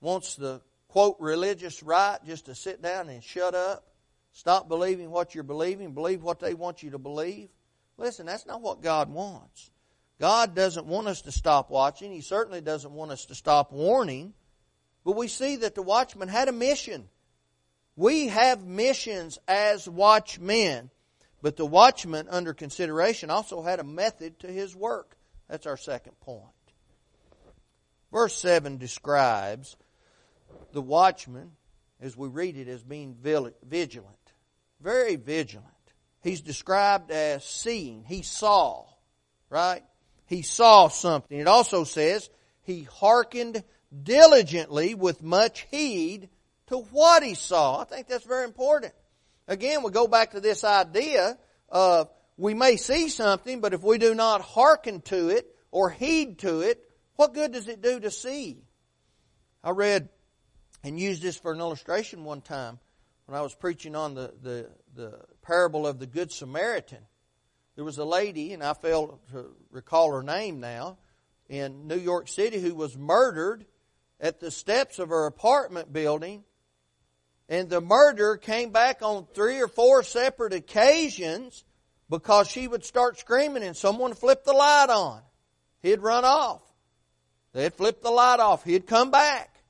wants 0.00 0.36
the 0.36 0.60
quote, 0.88 1.16
religious 1.20 1.82
right 1.82 2.18
just 2.26 2.46
to 2.46 2.54
sit 2.54 2.82
down 2.82 3.08
and 3.08 3.22
shut 3.22 3.54
up, 3.54 3.86
stop 4.32 4.68
believing 4.68 5.10
what 5.10 5.34
you're 5.34 5.44
believing, 5.44 5.92
believe 5.92 6.22
what 6.22 6.40
they 6.40 6.54
want 6.54 6.82
you 6.82 6.90
to 6.90 6.98
believe. 6.98 7.48
Listen, 7.96 8.26
that's 8.26 8.46
not 8.46 8.62
what 8.62 8.82
God 8.82 9.10
wants. 9.10 9.70
God 10.18 10.54
doesn't 10.54 10.86
want 10.86 11.06
us 11.06 11.22
to 11.22 11.32
stop 11.32 11.70
watching. 11.70 12.12
He 12.12 12.20
certainly 12.20 12.60
doesn't 12.60 12.92
want 12.92 13.10
us 13.10 13.26
to 13.26 13.34
stop 13.34 13.72
warning. 13.72 14.34
But 15.04 15.16
we 15.16 15.28
see 15.28 15.56
that 15.56 15.74
the 15.74 15.82
watchman 15.82 16.28
had 16.28 16.48
a 16.48 16.52
mission. 16.52 17.08
We 17.96 18.28
have 18.28 18.64
missions 18.64 19.38
as 19.48 19.88
watchmen. 19.88 20.90
But 21.40 21.56
the 21.56 21.64
watchman, 21.64 22.28
under 22.28 22.52
consideration, 22.52 23.30
also 23.30 23.62
had 23.62 23.80
a 23.80 23.84
method 23.84 24.40
to 24.40 24.46
his 24.46 24.76
work. 24.76 25.16
That's 25.50 25.66
our 25.66 25.76
second 25.76 26.18
point. 26.20 26.44
Verse 28.12 28.38
7 28.38 28.78
describes 28.78 29.76
the 30.72 30.80
watchman, 30.80 31.50
as 32.00 32.16
we 32.16 32.28
read 32.28 32.56
it, 32.56 32.68
as 32.68 32.82
being 32.84 33.16
vigilant. 33.20 34.16
Very 34.80 35.16
vigilant. 35.16 35.66
He's 36.22 36.40
described 36.40 37.10
as 37.10 37.44
seeing. 37.44 38.04
He 38.04 38.22
saw, 38.22 38.86
right? 39.48 39.82
He 40.26 40.42
saw 40.42 40.88
something. 40.88 41.38
It 41.38 41.48
also 41.48 41.82
says 41.84 42.30
he 42.62 42.84
hearkened 42.84 43.64
diligently 44.02 44.94
with 44.94 45.20
much 45.22 45.66
heed 45.70 46.28
to 46.68 46.78
what 46.78 47.24
he 47.24 47.34
saw. 47.34 47.80
I 47.80 47.84
think 47.84 48.06
that's 48.06 48.24
very 48.24 48.44
important. 48.44 48.92
Again, 49.48 49.82
we 49.82 49.90
go 49.90 50.06
back 50.06 50.30
to 50.32 50.40
this 50.40 50.62
idea 50.62 51.36
of 51.68 52.08
we 52.40 52.54
may 52.54 52.76
see 52.76 53.10
something, 53.10 53.60
but 53.60 53.74
if 53.74 53.82
we 53.82 53.98
do 53.98 54.14
not 54.14 54.40
hearken 54.40 55.02
to 55.02 55.28
it 55.28 55.54
or 55.70 55.90
heed 55.90 56.38
to 56.38 56.60
it, 56.60 56.82
what 57.16 57.34
good 57.34 57.52
does 57.52 57.68
it 57.68 57.82
do 57.82 58.00
to 58.00 58.10
see? 58.10 58.64
I 59.62 59.70
read 59.70 60.08
and 60.82 60.98
used 60.98 61.20
this 61.20 61.36
for 61.36 61.52
an 61.52 61.60
illustration 61.60 62.24
one 62.24 62.40
time 62.40 62.78
when 63.26 63.38
I 63.38 63.42
was 63.42 63.54
preaching 63.54 63.94
on 63.94 64.14
the, 64.14 64.32
the, 64.42 64.70
the 64.94 65.20
parable 65.42 65.86
of 65.86 65.98
the 65.98 66.06
Good 66.06 66.32
Samaritan. 66.32 67.00
There 67.76 67.84
was 67.84 67.98
a 67.98 68.06
lady, 68.06 68.54
and 68.54 68.62
I 68.62 68.72
fail 68.72 69.20
to 69.32 69.54
recall 69.70 70.10
her 70.10 70.22
name 70.22 70.60
now, 70.60 70.96
in 71.50 71.88
New 71.88 71.98
York 71.98 72.26
City 72.26 72.58
who 72.58 72.74
was 72.74 72.96
murdered 72.96 73.66
at 74.18 74.40
the 74.40 74.50
steps 74.50 74.98
of 74.98 75.10
her 75.10 75.26
apartment 75.26 75.92
building. 75.92 76.44
And 77.50 77.68
the 77.68 77.82
murder 77.82 78.38
came 78.38 78.70
back 78.70 79.02
on 79.02 79.26
three 79.34 79.60
or 79.60 79.68
four 79.68 80.02
separate 80.02 80.54
occasions 80.54 81.64
because 82.10 82.48
she 82.48 82.66
would 82.66 82.84
start 82.84 83.18
screaming 83.18 83.62
and 83.62 83.76
someone 83.76 84.14
flipped 84.14 84.44
the 84.44 84.52
light 84.52 84.90
on. 84.90 85.22
He'd 85.80 86.00
run 86.00 86.24
off. 86.24 86.60
They'd 87.52 87.72
flip 87.72 88.02
the 88.02 88.10
light 88.10 88.40
off. 88.40 88.64
He'd 88.64 88.86
come 88.86 89.10
back. 89.10 89.62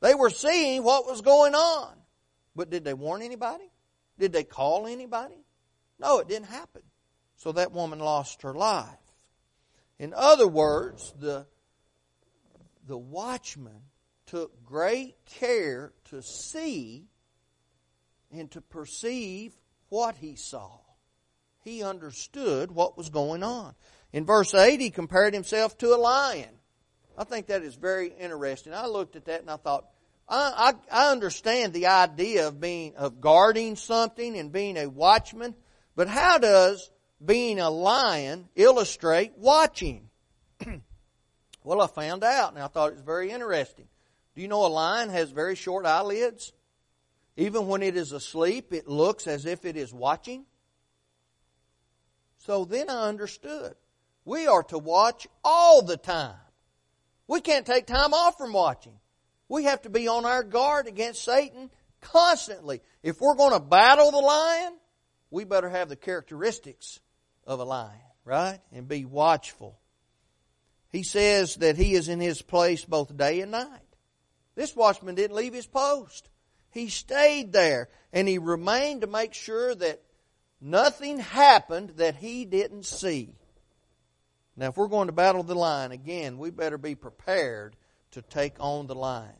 They 0.00 0.14
were 0.14 0.30
seeing 0.30 0.82
what 0.82 1.06
was 1.06 1.20
going 1.20 1.54
on. 1.54 1.92
But 2.56 2.70
did 2.70 2.84
they 2.84 2.94
warn 2.94 3.22
anybody? 3.22 3.70
Did 4.18 4.32
they 4.32 4.44
call 4.44 4.86
anybody? 4.86 5.44
No, 5.98 6.18
it 6.18 6.28
didn't 6.28 6.48
happen. 6.48 6.82
So 7.36 7.52
that 7.52 7.72
woman 7.72 7.98
lost 7.98 8.42
her 8.42 8.54
life. 8.54 8.88
In 9.98 10.14
other 10.16 10.48
words, 10.48 11.12
the 11.18 11.46
the 12.86 12.98
watchman 12.98 13.82
took 14.26 14.64
great 14.64 15.14
care 15.26 15.92
to 16.06 16.22
see 16.22 17.04
and 18.32 18.50
to 18.50 18.60
perceive 18.60 19.52
what 19.90 20.16
he 20.16 20.36
saw. 20.36 20.70
He 21.62 21.82
understood 21.82 22.70
what 22.70 22.96
was 22.96 23.10
going 23.10 23.42
on. 23.42 23.74
In 24.12 24.24
verse 24.24 24.54
8, 24.54 24.80
he 24.80 24.90
compared 24.90 25.34
himself 25.34 25.76
to 25.78 25.94
a 25.94 25.98
lion. 25.98 26.48
I 27.18 27.24
think 27.24 27.48
that 27.48 27.62
is 27.62 27.74
very 27.74 28.08
interesting. 28.18 28.72
I 28.72 28.86
looked 28.86 29.14
at 29.14 29.26
that 29.26 29.42
and 29.42 29.50
I 29.50 29.56
thought, 29.56 29.84
I, 30.26 30.74
I, 30.90 31.06
I 31.06 31.12
understand 31.12 31.74
the 31.74 31.88
idea 31.88 32.48
of 32.48 32.60
being, 32.60 32.96
of 32.96 33.20
guarding 33.20 33.76
something 33.76 34.38
and 34.38 34.50
being 34.50 34.78
a 34.78 34.88
watchman, 34.88 35.54
but 35.94 36.08
how 36.08 36.38
does 36.38 36.90
being 37.22 37.60
a 37.60 37.68
lion 37.68 38.48
illustrate 38.56 39.32
watching? 39.36 40.08
Well, 41.62 41.82
I 41.82 41.86
found 41.88 42.24
out, 42.24 42.54
and 42.54 42.62
I 42.62 42.68
thought 42.68 42.88
it 42.88 42.94
was 42.94 43.02
very 43.02 43.30
interesting. 43.30 43.86
Do 44.34 44.40
you 44.40 44.48
know 44.48 44.64
a 44.64 44.68
lion 44.68 45.10
has 45.10 45.30
very 45.30 45.54
short 45.54 45.84
eyelids? 45.84 46.52
Even 47.36 47.68
when 47.68 47.82
it 47.82 47.96
is 47.96 48.12
asleep, 48.12 48.72
it 48.72 48.88
looks 48.88 49.26
as 49.26 49.46
if 49.46 49.64
it 49.64 49.76
is 49.76 49.92
watching. 49.92 50.44
So 52.38 52.64
then 52.64 52.90
I 52.90 53.08
understood. 53.08 53.74
We 54.24 54.46
are 54.46 54.62
to 54.64 54.78
watch 54.78 55.26
all 55.44 55.82
the 55.82 55.96
time. 55.96 56.34
We 57.26 57.40
can't 57.40 57.66
take 57.66 57.86
time 57.86 58.12
off 58.12 58.36
from 58.36 58.52
watching. 58.52 58.94
We 59.48 59.64
have 59.64 59.82
to 59.82 59.90
be 59.90 60.08
on 60.08 60.24
our 60.24 60.42
guard 60.42 60.86
against 60.86 61.24
Satan 61.24 61.70
constantly. 62.00 62.82
If 63.02 63.20
we're 63.20 63.36
going 63.36 63.52
to 63.52 63.60
battle 63.60 64.10
the 64.10 64.18
lion, 64.18 64.76
we 65.30 65.44
better 65.44 65.68
have 65.68 65.88
the 65.88 65.96
characteristics 65.96 67.00
of 67.46 67.60
a 67.60 67.64
lion, 67.64 68.00
right? 68.24 68.58
And 68.72 68.88
be 68.88 69.04
watchful. 69.04 69.78
He 70.90 71.02
says 71.02 71.56
that 71.56 71.76
he 71.76 71.94
is 71.94 72.08
in 72.08 72.20
his 72.20 72.42
place 72.42 72.84
both 72.84 73.16
day 73.16 73.40
and 73.40 73.52
night. 73.52 73.80
This 74.56 74.74
watchman 74.74 75.14
didn't 75.14 75.36
leave 75.36 75.54
his 75.54 75.66
post. 75.66 76.28
He 76.70 76.88
stayed 76.88 77.52
there 77.52 77.88
and 78.12 78.28
he 78.28 78.38
remained 78.38 79.02
to 79.02 79.06
make 79.06 79.34
sure 79.34 79.74
that 79.74 80.02
nothing 80.60 81.18
happened 81.18 81.90
that 81.96 82.16
he 82.16 82.44
didn't 82.44 82.84
see. 82.86 83.34
Now, 84.56 84.68
if 84.68 84.76
we're 84.76 84.88
going 84.88 85.08
to 85.08 85.12
battle 85.12 85.42
the 85.42 85.54
lion, 85.54 85.92
again, 85.92 86.38
we 86.38 86.50
better 86.50 86.78
be 86.78 86.94
prepared 86.94 87.76
to 88.12 88.22
take 88.22 88.56
on 88.60 88.86
the 88.86 88.94
lion. 88.94 89.34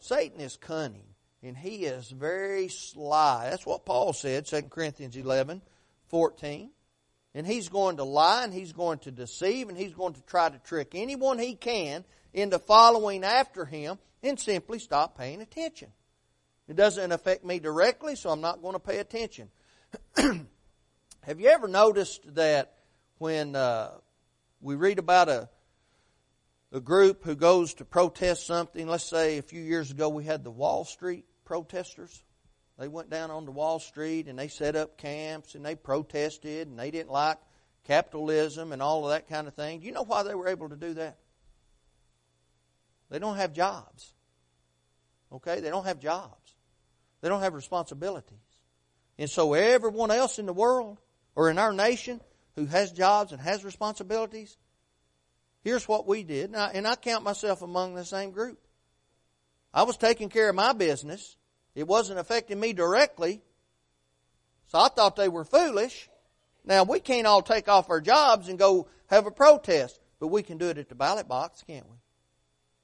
Satan 0.00 0.40
is 0.40 0.56
cunning 0.56 1.06
and 1.42 1.56
he 1.56 1.84
is 1.84 2.10
very 2.10 2.68
sly. 2.68 3.48
That's 3.50 3.66
what 3.66 3.84
Paul 3.84 4.12
said, 4.12 4.46
2 4.46 4.62
Corinthians 4.62 5.16
11, 5.16 5.62
14. 6.08 6.70
And 7.34 7.46
he's 7.46 7.68
going 7.68 7.98
to 7.98 8.04
lie 8.04 8.44
and 8.44 8.52
he's 8.52 8.72
going 8.72 8.98
to 9.00 9.10
deceive 9.10 9.68
and 9.68 9.78
he's 9.78 9.94
going 9.94 10.14
to 10.14 10.22
try 10.22 10.48
to 10.48 10.58
trick 10.58 10.92
anyone 10.94 11.38
he 11.38 11.54
can 11.54 12.04
into 12.32 12.58
following 12.58 13.24
after 13.24 13.64
him 13.64 13.98
and 14.22 14.38
simply 14.38 14.78
stop 14.78 15.16
paying 15.16 15.40
attention. 15.40 15.88
It 16.68 16.76
doesn't 16.76 17.12
affect 17.12 17.44
me 17.44 17.58
directly, 17.58 18.14
so 18.14 18.30
I'm 18.30 18.40
not 18.40 18.62
going 18.62 18.74
to 18.74 18.78
pay 18.78 18.98
attention. 18.98 19.48
Have 20.16 21.40
you 21.40 21.48
ever 21.48 21.66
noticed 21.66 22.34
that 22.34 22.74
when 23.18 23.56
uh, 23.56 23.92
we 24.60 24.74
read 24.76 24.98
about 24.98 25.28
a 25.28 25.48
a 26.72 26.80
group 26.80 27.24
who 27.24 27.34
goes 27.34 27.74
to 27.74 27.84
protest 27.84 28.46
something, 28.46 28.86
let's 28.86 29.08
say 29.08 29.38
a 29.38 29.42
few 29.42 29.62
years 29.62 29.90
ago 29.90 30.08
we 30.08 30.24
had 30.24 30.44
the 30.44 30.50
Wall 30.50 30.84
Street 30.84 31.24
protesters. 31.44 32.22
They 32.78 32.88
went 32.88 33.10
down 33.10 33.30
onto 33.30 33.50
Wall 33.50 33.80
Street 33.80 34.28
and 34.28 34.38
they 34.38 34.48
set 34.48 34.76
up 34.76 34.98
camps 34.98 35.54
and 35.54 35.64
they 35.64 35.74
protested 35.74 36.68
and 36.68 36.78
they 36.78 36.90
didn't 36.90 37.10
like 37.10 37.38
capitalism 37.84 38.72
and 38.72 38.82
all 38.82 39.04
of 39.04 39.10
that 39.10 39.28
kind 39.28 39.48
of 39.48 39.54
thing. 39.54 39.80
Do 39.80 39.86
you 39.86 39.92
know 39.92 40.04
why 40.04 40.22
they 40.22 40.34
were 40.34 40.48
able 40.48 40.68
to 40.68 40.76
do 40.76 40.94
that? 40.94 41.18
They 43.10 43.18
don't 43.18 43.36
have 43.36 43.54
jobs. 43.54 44.12
Okay? 45.32 45.60
They 45.60 45.70
don't 45.70 45.86
have 45.86 45.98
jobs. 45.98 46.47
They 47.20 47.28
don't 47.28 47.42
have 47.42 47.54
responsibilities. 47.54 48.38
And 49.18 49.28
so 49.28 49.54
everyone 49.54 50.10
else 50.10 50.38
in 50.38 50.46
the 50.46 50.52
world 50.52 50.98
or 51.34 51.50
in 51.50 51.58
our 51.58 51.72
nation 51.72 52.20
who 52.54 52.66
has 52.66 52.92
jobs 52.92 53.32
and 53.32 53.40
has 53.40 53.64
responsibilities, 53.64 54.56
here's 55.62 55.88
what 55.88 56.06
we 56.06 56.22
did. 56.22 56.50
And 56.50 56.56
I, 56.56 56.70
and 56.74 56.86
I 56.86 56.94
count 56.94 57.24
myself 57.24 57.62
among 57.62 57.94
the 57.94 58.04
same 58.04 58.30
group. 58.30 58.60
I 59.74 59.82
was 59.82 59.96
taking 59.96 60.28
care 60.28 60.48
of 60.48 60.54
my 60.54 60.72
business 60.72 61.36
it 61.78 61.86
wasn't 61.86 62.18
affecting 62.18 62.58
me 62.58 62.72
directly. 62.72 63.40
So 64.66 64.80
I 64.80 64.88
thought 64.88 65.14
they 65.14 65.28
were 65.28 65.44
foolish. 65.44 66.10
Now 66.64 66.82
we 66.82 66.98
can't 66.98 67.24
all 67.24 67.40
take 67.40 67.68
off 67.68 67.88
our 67.88 68.00
jobs 68.00 68.48
and 68.48 68.58
go 68.58 68.88
have 69.06 69.26
a 69.26 69.30
protest, 69.30 70.00
but 70.18 70.26
we 70.26 70.42
can 70.42 70.58
do 70.58 70.70
it 70.70 70.78
at 70.78 70.88
the 70.88 70.96
ballot 70.96 71.28
box, 71.28 71.62
can't 71.64 71.88
we? 71.88 71.96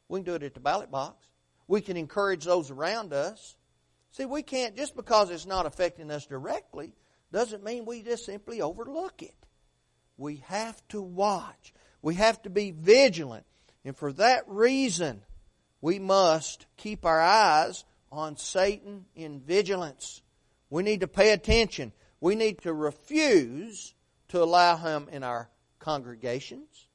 We 0.09 0.21
can 0.21 0.27
do 0.27 0.35
it 0.35 0.45
at 0.45 0.55
the 0.55 0.61
ballot 0.61 0.93
box. 0.93 1.27
We 1.67 1.81
can 1.81 1.97
encourage 1.97 2.45
those 2.45 2.71
around 2.71 3.13
us. 3.13 3.57
See, 4.15 4.27
we 4.27 4.45
can't, 4.45 4.77
just 4.77 4.95
because 4.95 5.31
it's 5.31 5.45
not 5.45 5.67
affecting 5.67 6.09
us 6.13 6.25
directly, 6.25 6.93
doesn't 7.33 7.65
mean 7.65 7.85
we 7.85 8.01
just 8.03 8.25
simply 8.25 8.63
overlook 8.63 9.23
it. 9.23 9.35
We 10.17 10.37
have 10.47 10.81
to 10.91 11.03
watch. 11.03 11.75
We 12.01 12.15
have 12.15 12.41
to 12.43 12.51
be 12.51 12.71
vigilant. 12.71 13.45
And 13.85 13.97
for 13.97 14.13
that 14.13 14.45
reason, 14.47 15.23
we 15.81 15.99
must 15.99 16.67
keep 16.77 17.05
our 17.05 17.21
eyes 17.21 17.85
on 18.13 18.37
Satan 18.37 19.07
in 19.17 19.41
vigilance. 19.41 20.23
We 20.71 20.85
need 20.85 21.01
to 21.01 21.09
pay 21.09 21.33
attention. 21.33 21.93
We 22.21 22.37
need 22.37 22.61
to 22.63 22.73
refuse 22.73 23.95
to 24.29 24.41
allow 24.41 24.77
Him 24.77 25.09
in 25.11 25.25
our 25.25 25.51
congregations, 25.81 26.87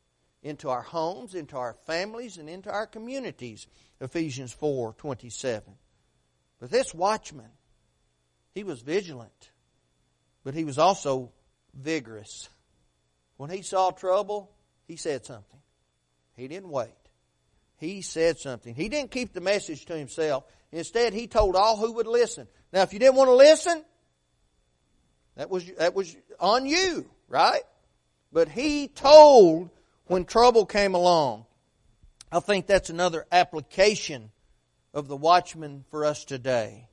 into 0.42 0.70
our 0.70 0.84
homes, 0.84 1.36
into 1.36 1.58
our 1.58 1.74
families, 1.86 2.38
and 2.38 2.50
into 2.50 2.72
our 2.72 2.88
communities. 2.88 3.68
Ephesians 4.00 4.54
4 4.54 4.94
27. 4.94 5.74
But 6.60 6.72
this 6.72 6.94
watchman, 6.94 7.50
he 8.54 8.64
was 8.64 8.82
vigilant, 8.82 9.52
but 10.44 10.54
he 10.54 10.66
was 10.66 10.78
also 10.78 11.32
vigorous. 11.74 12.50
When 13.38 13.50
he 13.50 13.62
saw 13.62 13.92
trouble, 13.92 14.52
he 14.88 14.98
said 14.98 15.26
something. 15.26 15.60
He 16.36 16.48
didn't 16.48 16.70
wait. 16.70 16.90
He 17.78 18.02
said 18.02 18.40
something. 18.40 18.76
He 18.76 18.90
didn't 18.90 19.12
keep 19.12 19.34
the 19.34 19.42
message 19.42 19.86
to 19.86 19.98
himself. 19.98 20.44
Instead, 20.72 21.14
he 21.14 21.28
told 21.28 21.56
all 21.56 21.78
who 21.78 21.94
would 21.94 22.08
listen. 22.08 22.48
Now, 22.74 22.82
if 22.82 22.92
you 22.92 23.00
didn't 23.00 23.16
want 23.16 23.30
to 23.30 23.36
listen, 23.36 23.84
that 25.38 25.50
was, 25.50 25.66
that 25.78 25.96
was 25.96 26.16
on 26.40 26.66
you, 26.66 27.10
right? 27.30 27.64
But 28.34 28.50
he 28.50 28.90
told 28.90 29.70
when 30.06 30.26
trouble 30.26 30.66
came 30.66 30.96
along. 30.96 31.46
I 32.32 32.42
think 32.42 32.68
that's 32.68 32.90
another 32.90 33.26
application 33.32 34.32
of 34.94 35.08
the 35.08 35.18
watchman 35.18 35.86
for 35.90 36.06
us 36.06 36.26
today. 36.26 36.88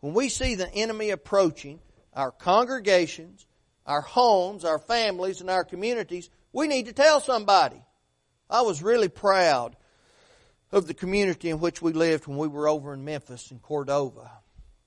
When 0.00 0.14
we 0.14 0.28
see 0.28 0.54
the 0.54 0.72
enemy 0.72 1.10
approaching 1.10 1.80
our 2.14 2.30
congregations, 2.30 3.46
our 3.86 4.00
homes, 4.00 4.64
our 4.64 4.78
families, 4.78 5.40
and 5.40 5.50
our 5.50 5.64
communities, 5.64 6.30
we 6.52 6.68
need 6.68 6.86
to 6.86 6.92
tell 6.92 7.20
somebody. 7.20 7.82
I 8.50 8.62
was 8.62 8.82
really 8.82 9.08
proud 9.08 9.76
of 10.70 10.86
the 10.86 10.94
community 10.94 11.50
in 11.50 11.60
which 11.60 11.82
we 11.82 11.92
lived 11.92 12.26
when 12.26 12.38
we 12.38 12.48
were 12.48 12.68
over 12.68 12.92
in 12.92 13.04
Memphis 13.04 13.50
and 13.50 13.62
Cordova. 13.62 14.30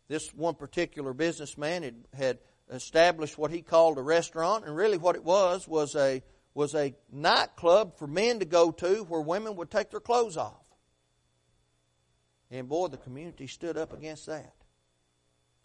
This 0.07 0.33
one 0.33 0.55
particular 0.55 1.13
businessman 1.13 1.83
had, 1.83 1.95
had 2.15 2.39
established 2.71 3.37
what 3.37 3.51
he 3.51 3.61
called 3.61 3.97
a 3.97 4.01
restaurant, 4.01 4.65
and 4.65 4.75
really 4.75 4.97
what 4.97 5.15
it 5.15 5.23
was 5.23 5.67
was 5.67 5.95
a 5.95 6.21
was 6.53 6.73
a 6.73 6.95
nightclub 7.11 7.97
for 7.97 8.07
men 8.07 8.39
to 8.39 8.45
go 8.45 8.71
to 8.71 9.03
where 9.03 9.19
women 9.19 9.57
would 9.57 9.69
take 9.69 9.91
their 9.91 9.99
clothes 9.99 10.37
off. 10.37 10.64
And 12.51 12.69
boy, 12.69 12.87
the 12.87 12.97
community 12.97 13.47
stood 13.47 13.77
up 13.77 13.93
against 13.93 14.27
that. 14.27 14.53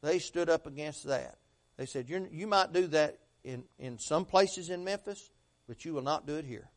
They 0.02 0.18
stood 0.18 0.48
up 0.48 0.66
against 0.66 1.06
that. 1.06 1.36
They 1.76 1.86
said, 1.86 2.08
you 2.08 2.46
might 2.46 2.72
do 2.72 2.86
that 2.88 3.18
in, 3.44 3.64
in 3.78 3.98
some 3.98 4.24
places 4.24 4.70
in 4.70 4.84
Memphis, 4.84 5.30
but 5.68 5.84
you 5.84 5.94
will 5.94 6.02
not 6.02 6.26
do 6.26 6.36
it 6.36 6.44
here. 6.44 6.68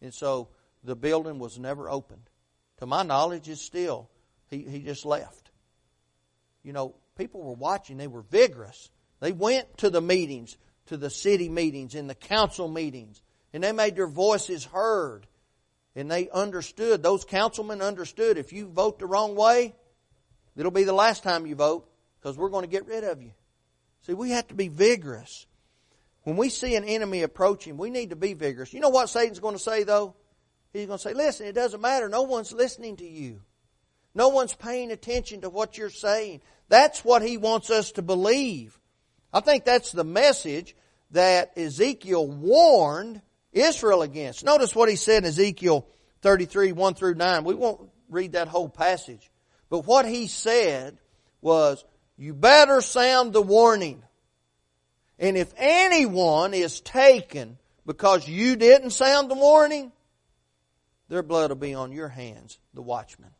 And 0.00 0.12
so 0.12 0.48
the 0.84 0.96
building 0.96 1.38
was 1.38 1.58
never 1.58 1.88
opened. 1.88 2.28
To 2.78 2.86
my 2.86 3.02
knowledge, 3.02 3.48
it's 3.48 3.64
still, 3.64 4.10
he, 4.48 4.58
he 4.62 4.80
just 4.80 5.06
left. 5.06 5.50
You 6.62 6.72
know, 6.72 6.94
people 7.16 7.42
were 7.42 7.54
watching, 7.54 7.96
they 7.96 8.06
were 8.06 8.22
vigorous. 8.22 8.90
They 9.20 9.32
went 9.32 9.78
to 9.78 9.90
the 9.90 10.00
meetings, 10.00 10.56
to 10.86 10.96
the 10.96 11.10
city 11.10 11.48
meetings, 11.48 11.94
and 11.94 12.08
the 12.08 12.14
council 12.14 12.68
meetings, 12.68 13.22
and 13.52 13.62
they 13.62 13.72
made 13.72 13.96
their 13.96 14.08
voices 14.08 14.64
heard. 14.64 15.26
And 15.94 16.10
they 16.10 16.28
understood, 16.30 17.02
those 17.02 17.24
councilmen 17.24 17.82
understood 17.82 18.38
if 18.38 18.52
you 18.52 18.68
vote 18.68 18.98
the 18.98 19.06
wrong 19.06 19.34
way, 19.34 19.74
it'll 20.56 20.70
be 20.70 20.84
the 20.84 20.92
last 20.92 21.22
time 21.22 21.46
you 21.46 21.54
vote 21.54 21.88
because 22.18 22.38
we're 22.38 22.48
going 22.48 22.64
to 22.64 22.70
get 22.70 22.86
rid 22.86 23.04
of 23.04 23.20
you. 23.20 23.32
See, 24.06 24.14
we 24.14 24.30
have 24.30 24.48
to 24.48 24.54
be 24.54 24.68
vigorous. 24.68 25.46
When 26.22 26.36
we 26.36 26.48
see 26.48 26.76
an 26.76 26.84
enemy 26.84 27.22
approaching, 27.22 27.76
we 27.76 27.90
need 27.90 28.10
to 28.10 28.16
be 28.16 28.34
vigorous. 28.34 28.72
You 28.72 28.80
know 28.80 28.88
what 28.88 29.10
Satan's 29.10 29.40
going 29.40 29.56
to 29.56 29.62
say 29.62 29.82
though? 29.84 30.14
He's 30.72 30.86
going 30.86 30.98
to 30.98 31.02
say, 31.02 31.14
listen, 31.14 31.46
it 31.46 31.52
doesn't 31.52 31.80
matter. 31.80 32.08
No 32.08 32.22
one's 32.22 32.52
listening 32.52 32.96
to 32.96 33.06
you. 33.06 33.42
No 34.14 34.28
one's 34.28 34.54
paying 34.54 34.90
attention 34.90 35.42
to 35.42 35.50
what 35.50 35.76
you're 35.76 35.90
saying. 35.90 36.40
That's 36.68 37.04
what 37.04 37.22
he 37.22 37.36
wants 37.36 37.70
us 37.70 37.92
to 37.92 38.02
believe. 38.02 38.78
I 39.32 39.40
think 39.40 39.64
that's 39.64 39.92
the 39.92 40.04
message 40.04 40.74
that 41.10 41.56
Ezekiel 41.56 42.26
warned 42.26 43.20
Israel 43.52 44.02
against. 44.02 44.44
Notice 44.44 44.74
what 44.74 44.88
he 44.88 44.96
said 44.96 45.22
in 45.22 45.28
Ezekiel 45.28 45.86
33, 46.22 46.72
1 46.72 46.94
through 46.94 47.14
9. 47.14 47.44
We 47.44 47.54
won't 47.54 47.88
read 48.08 48.32
that 48.32 48.48
whole 48.48 48.68
passage. 48.68 49.30
But 49.68 49.86
what 49.86 50.06
he 50.06 50.26
said 50.26 50.98
was, 51.40 51.84
you 52.16 52.34
better 52.34 52.80
sound 52.80 53.32
the 53.32 53.42
warning. 53.42 54.02
And 55.18 55.36
if 55.36 55.52
anyone 55.56 56.54
is 56.54 56.80
taken 56.80 57.58
because 57.86 58.28
you 58.28 58.56
didn't 58.56 58.90
sound 58.90 59.30
the 59.30 59.34
warning, 59.34 59.92
their 61.08 61.22
blood 61.22 61.50
will 61.50 61.56
be 61.56 61.74
on 61.74 61.92
your 61.92 62.08
hands, 62.08 62.58
the 62.74 62.82
watchman. 62.82 63.30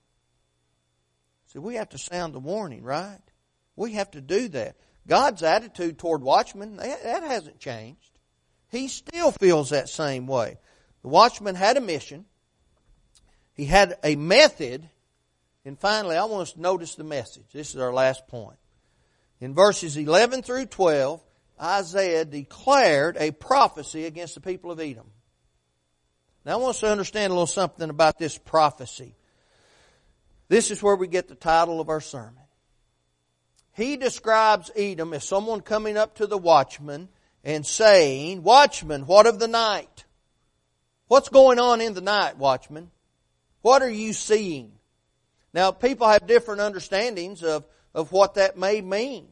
See, 1.46 1.58
we 1.58 1.74
have 1.76 1.90
to 1.90 1.98
sound 1.98 2.34
the 2.34 2.40
warning, 2.40 2.82
right? 2.82 3.20
We 3.76 3.92
have 3.92 4.10
to 4.12 4.20
do 4.20 4.48
that. 4.48 4.76
God's 5.06 5.42
attitude 5.42 5.98
toward 5.98 6.22
watchmen, 6.22 6.76
that 6.76 7.22
hasn't 7.22 7.58
changed. 7.58 8.11
He 8.72 8.88
still 8.88 9.30
feels 9.30 9.68
that 9.68 9.90
same 9.90 10.26
way. 10.26 10.56
The 11.02 11.08
watchman 11.08 11.54
had 11.54 11.76
a 11.76 11.80
mission. 11.80 12.24
He 13.52 13.66
had 13.66 13.98
a 14.02 14.16
method. 14.16 14.88
And 15.66 15.78
finally, 15.78 16.16
I 16.16 16.24
want 16.24 16.42
us 16.42 16.52
to 16.54 16.60
notice 16.60 16.94
the 16.94 17.04
message. 17.04 17.44
This 17.52 17.74
is 17.74 17.80
our 17.80 17.92
last 17.92 18.26
point. 18.28 18.56
In 19.40 19.54
verses 19.54 19.98
11 19.98 20.42
through 20.42 20.66
12, 20.66 21.20
Isaiah 21.60 22.24
declared 22.24 23.18
a 23.18 23.30
prophecy 23.30 24.06
against 24.06 24.36
the 24.36 24.40
people 24.40 24.70
of 24.70 24.80
Edom. 24.80 25.10
Now 26.46 26.54
I 26.54 26.56
want 26.56 26.76
us 26.76 26.80
to 26.80 26.90
understand 26.90 27.30
a 27.30 27.34
little 27.34 27.46
something 27.46 27.90
about 27.90 28.18
this 28.18 28.38
prophecy. 28.38 29.14
This 30.48 30.70
is 30.70 30.82
where 30.82 30.96
we 30.96 31.08
get 31.08 31.28
the 31.28 31.34
title 31.34 31.78
of 31.78 31.90
our 31.90 32.00
sermon. 32.00 32.42
He 33.74 33.96
describes 33.98 34.70
Edom 34.74 35.12
as 35.12 35.24
someone 35.24 35.60
coming 35.60 35.98
up 35.98 36.16
to 36.16 36.26
the 36.26 36.38
watchman 36.38 37.10
and 37.44 37.66
saying, 37.66 38.42
Watchman, 38.42 39.06
what 39.06 39.26
of 39.26 39.38
the 39.38 39.48
night? 39.48 40.04
What's 41.08 41.28
going 41.28 41.58
on 41.58 41.80
in 41.80 41.94
the 41.94 42.00
night, 42.00 42.38
watchman? 42.38 42.90
What 43.60 43.82
are 43.82 43.90
you 43.90 44.12
seeing? 44.12 44.72
Now, 45.52 45.70
people 45.70 46.08
have 46.08 46.26
different 46.26 46.60
understandings 46.60 47.42
of, 47.42 47.66
of 47.94 48.12
what 48.12 48.34
that 48.34 48.56
may 48.56 48.80
mean. 48.80 49.28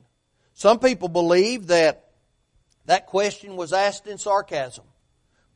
Some 0.54 0.78
people 0.78 1.08
believe 1.08 1.68
that 1.68 2.10
that 2.84 3.06
question 3.06 3.56
was 3.56 3.72
asked 3.72 4.06
in 4.06 4.18
sarcasm 4.18 4.84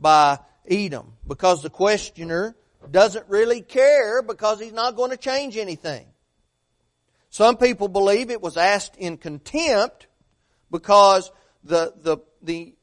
by 0.01 0.39
Edom 0.69 1.13
because 1.27 1.63
the 1.63 1.71
questioner 1.71 2.57
doesn't 2.91 3.29
really 3.29 3.61
care 3.61 4.23
because 4.23 4.61
he's 4.61 4.73
not 4.73 4.97
going 4.97 5.11
to 5.11 5.17
change 5.17 5.57
anything. 5.57 6.07
Some 7.29 7.57
people 7.57 7.89
believe 7.89 8.31
it 8.31 8.41
was 8.41 8.57
asked 8.57 8.97
in 8.97 9.17
contempt 9.17 10.07
because 10.71 11.31
the, 11.65 11.93
the, 12.01 12.19
the 12.45 12.75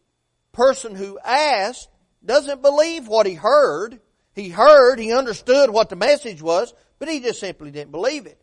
person 0.51 0.95
who 0.95 1.19
asked 1.23 1.89
doesn't 2.23 2.61
believe 2.61 3.07
what 3.07 3.25
he 3.25 3.33
heard. 3.33 3.99
He 4.33 4.49
heard, 4.49 4.99
he 4.99 5.13
understood 5.13 5.69
what 5.69 5.89
the 5.89 5.95
message 5.95 6.41
was, 6.41 6.73
but 6.99 7.09
he 7.09 7.19
just 7.19 7.39
simply 7.39 7.71
didn't 7.71 7.91
believe 7.91 8.25
it. 8.25 8.41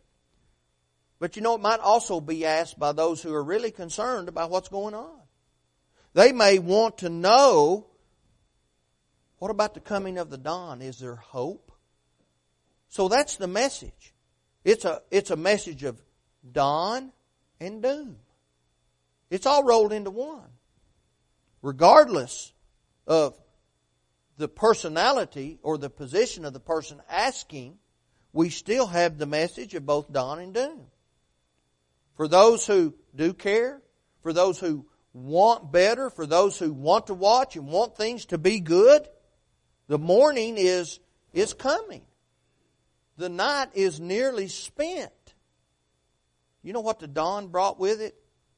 But 1.19 1.35
you 1.35 1.41
know, 1.41 1.55
it 1.55 1.61
might 1.61 1.79
also 1.79 2.21
be 2.21 2.45
asked 2.45 2.79
by 2.79 2.91
those 2.91 3.21
who 3.21 3.33
are 3.33 3.43
really 3.43 3.71
concerned 3.71 4.29
about 4.29 4.49
what's 4.49 4.69
going 4.69 4.93
on. 4.93 5.19
They 6.13 6.31
may 6.31 6.59
want 6.59 6.99
to 6.99 7.09
know 7.09 7.87
what 9.39 9.51
about 9.51 9.73
the 9.73 9.79
coming 9.79 10.17
of 10.17 10.29
the 10.29 10.37
dawn? 10.37 10.81
Is 10.81 10.99
there 10.99 11.15
hope? 11.15 11.71
So 12.89 13.07
that's 13.07 13.37
the 13.37 13.47
message. 13.47 14.13
It's 14.63 14.85
a, 14.85 15.01
it's 15.11 15.31
a 15.31 15.35
message 15.37 15.83
of 15.83 16.01
dawn 16.51 17.11
and 17.59 17.81
doom. 17.81 18.17
It's 19.29 19.45
all 19.45 19.63
rolled 19.63 19.93
into 19.93 20.11
one. 20.11 20.49
Regardless 21.61 22.53
of 23.07 23.37
the 24.37 24.47
personality 24.47 25.59
or 25.61 25.77
the 25.77 25.89
position 25.89 26.45
of 26.45 26.53
the 26.53 26.59
person 26.59 27.01
asking, 27.09 27.77
we 28.31 28.49
still 28.49 28.87
have 28.87 29.17
the 29.17 29.25
message 29.25 29.73
of 29.75 29.85
both 29.85 30.11
dawn 30.11 30.39
and 30.39 30.53
doom. 30.53 30.85
For 32.15 32.27
those 32.27 32.65
who 32.65 32.93
do 33.15 33.33
care, 33.33 33.81
for 34.21 34.33
those 34.33 34.59
who 34.59 34.85
want 35.13 35.71
better, 35.71 36.09
for 36.09 36.25
those 36.25 36.57
who 36.57 36.71
want 36.71 37.07
to 37.07 37.13
watch 37.13 37.55
and 37.55 37.67
want 37.67 37.97
things 37.97 38.25
to 38.27 38.37
be 38.37 38.59
good, 38.59 39.07
the 39.87 39.97
morning 39.97 40.55
is, 40.57 40.99
is 41.33 41.53
coming. 41.53 42.03
The 43.17 43.29
night 43.29 43.69
is 43.73 43.99
nearly 43.99 44.47
spent. 44.47 45.11
You 46.61 46.73
know 46.73 46.81
what 46.81 46.99
the 46.99 47.07
dawn 47.07 47.47
brought 47.47 47.79
with 47.79 48.01
it? 48.01 48.15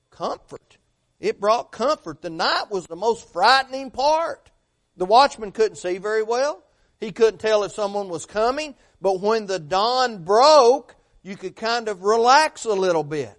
Comfort. 0.10 0.78
It 1.21 1.39
brought 1.39 1.71
comfort. 1.71 2.23
The 2.23 2.31
night 2.31 2.65
was 2.71 2.88
the 2.88 2.95
most 2.95 3.31
frightening 3.31 3.91
part. 3.91 4.49
The 4.97 5.05
watchman 5.05 5.51
couldn't 5.51 5.77
see 5.77 5.99
very 5.99 6.23
well. 6.23 6.63
He 6.99 7.12
couldn't 7.12 7.38
tell 7.38 7.63
if 7.63 7.73
someone 7.73 8.10
was 8.10 8.25
coming. 8.25 8.73
But 8.99 9.21
when 9.21 9.45
the 9.45 9.60
dawn 9.60 10.23
broke, 10.23 10.95
you 11.21 11.38
could 11.38 11.55
kind 11.55 11.88
of 11.88 12.01
relax 12.01 12.65
a 12.65 12.73
little 12.73 13.03
bit. 13.03 13.38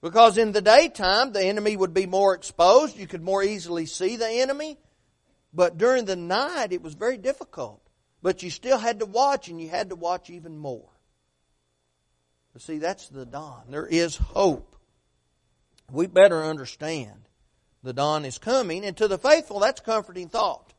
Because 0.00 0.38
in 0.38 0.52
the 0.52 0.62
daytime, 0.62 1.32
the 1.32 1.44
enemy 1.44 1.76
would 1.76 1.92
be 1.92 2.06
more 2.06 2.34
exposed. 2.34 2.96
You 2.96 3.06
could 3.06 3.22
more 3.22 3.42
easily 3.42 3.84
see 3.84 4.16
the 4.16 4.28
enemy. 4.28 4.78
But 5.52 5.76
during 5.76 6.06
the 6.06 6.16
night, 6.16 6.72
it 6.72 6.82
was 6.82 6.94
very 6.94 7.18
difficult. 7.18 7.82
But 8.22 8.42
you 8.42 8.48
still 8.48 8.78
had 8.78 9.00
to 9.00 9.06
watch, 9.06 9.48
and 9.48 9.60
you 9.60 9.68
had 9.68 9.90
to 9.90 9.96
watch 9.96 10.30
even 10.30 10.56
more. 10.56 10.88
But 12.54 12.62
see, 12.62 12.78
that's 12.78 13.08
the 13.08 13.26
dawn. 13.26 13.64
There 13.68 13.86
is 13.86 14.16
hope. 14.16 14.71
We 15.92 16.06
better 16.06 16.42
understand 16.42 17.28
the 17.82 17.92
dawn 17.92 18.24
is 18.24 18.38
coming, 18.38 18.84
and 18.84 18.96
to 18.96 19.08
the 19.08 19.18
faithful, 19.18 19.60
that's 19.60 19.80
a 19.80 19.84
comforting 19.84 20.28
thought. 20.28 20.72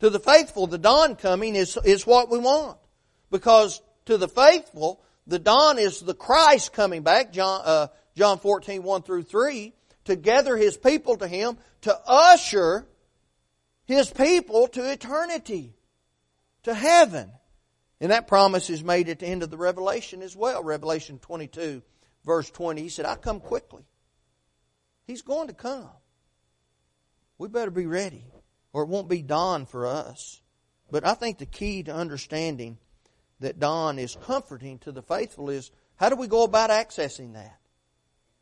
To 0.00 0.10
the 0.10 0.18
faithful, 0.18 0.66
the 0.66 0.78
dawn 0.78 1.14
coming 1.14 1.54
is, 1.54 1.78
is 1.84 2.04
what 2.06 2.28
we 2.28 2.38
want. 2.38 2.78
Because 3.30 3.80
to 4.06 4.18
the 4.18 4.26
faithful, 4.28 5.00
the 5.28 5.38
dawn 5.38 5.78
is 5.78 6.00
the 6.00 6.14
Christ 6.14 6.72
coming 6.72 7.02
back, 7.02 7.32
John, 7.32 7.62
uh, 7.64 7.86
John 8.16 8.40
14, 8.40 8.82
1 8.82 9.02
through 9.02 9.22
3, 9.22 9.72
to 10.06 10.16
gather 10.16 10.56
His 10.56 10.76
people 10.76 11.16
to 11.18 11.28
Him, 11.28 11.56
to 11.82 11.96
usher 12.04 12.88
His 13.84 14.10
people 14.10 14.66
to 14.68 14.90
eternity, 14.90 15.74
to 16.64 16.74
heaven. 16.74 17.30
And 18.00 18.10
that 18.10 18.26
promise 18.26 18.70
is 18.70 18.82
made 18.82 19.08
at 19.08 19.20
the 19.20 19.26
end 19.26 19.44
of 19.44 19.50
the 19.50 19.56
Revelation 19.56 20.20
as 20.20 20.34
well. 20.34 20.64
Revelation 20.64 21.20
22, 21.20 21.80
verse 22.24 22.50
20. 22.50 22.82
He 22.82 22.88
said, 22.88 23.06
I 23.06 23.14
come 23.14 23.38
quickly. 23.38 23.84
He's 25.06 25.22
going 25.22 25.48
to 25.48 25.54
come. 25.54 25.88
We 27.38 27.48
better 27.48 27.70
be 27.70 27.86
ready, 27.86 28.24
or 28.72 28.82
it 28.82 28.88
won't 28.88 29.08
be 29.08 29.22
dawn 29.22 29.66
for 29.66 29.86
us. 29.86 30.40
But 30.90 31.06
I 31.06 31.14
think 31.14 31.38
the 31.38 31.46
key 31.46 31.82
to 31.84 31.94
understanding 31.94 32.78
that 33.40 33.58
dawn 33.58 33.98
is 33.98 34.16
comforting 34.22 34.78
to 34.80 34.92
the 34.92 35.02
faithful 35.02 35.50
is 35.50 35.70
how 35.96 36.08
do 36.08 36.16
we 36.16 36.28
go 36.28 36.44
about 36.44 36.70
accessing 36.70 37.34
that? 37.34 37.58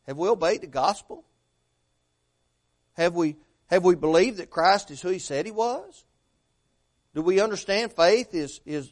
Have 0.07 0.17
we 0.17 0.27
obeyed 0.27 0.61
the 0.61 0.67
gospel? 0.67 1.23
Have 2.93 3.15
we, 3.15 3.37
have 3.67 3.83
we 3.83 3.95
believed 3.95 4.37
that 4.37 4.49
Christ 4.49 4.91
is 4.91 5.01
who 5.01 5.09
He 5.09 5.19
said 5.19 5.45
He 5.45 5.51
was? 5.51 6.03
Do 7.13 7.21
we 7.21 7.39
understand 7.39 7.93
faith 7.93 8.33
is, 8.33 8.61
is, 8.65 8.91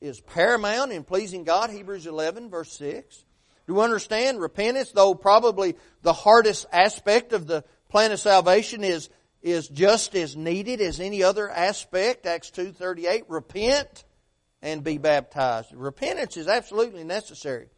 is 0.00 0.20
paramount 0.20 0.92
in 0.92 1.04
pleasing 1.04 1.44
God? 1.44 1.70
Hebrews 1.70 2.06
11 2.06 2.50
verse 2.50 2.72
6. 2.72 3.24
Do 3.66 3.74
you 3.74 3.80
understand 3.80 4.40
repentance, 4.40 4.92
though 4.92 5.14
probably 5.14 5.76
the 6.02 6.12
hardest 6.12 6.66
aspect 6.72 7.32
of 7.32 7.46
the 7.46 7.64
plan 7.88 8.12
of 8.12 8.20
salvation 8.20 8.84
is, 8.84 9.08
is 9.42 9.68
just 9.68 10.14
as 10.14 10.36
needed 10.36 10.80
as 10.80 11.00
any 11.00 11.22
other 11.22 11.50
aspect? 11.50 12.26
Acts 12.26 12.50
2.38, 12.50 13.24
repent 13.28 14.04
and 14.62 14.84
be 14.84 14.98
baptized. 14.98 15.72
Repentance 15.74 16.36
is 16.36 16.48
absolutely 16.48 17.04
necessary. 17.04 17.68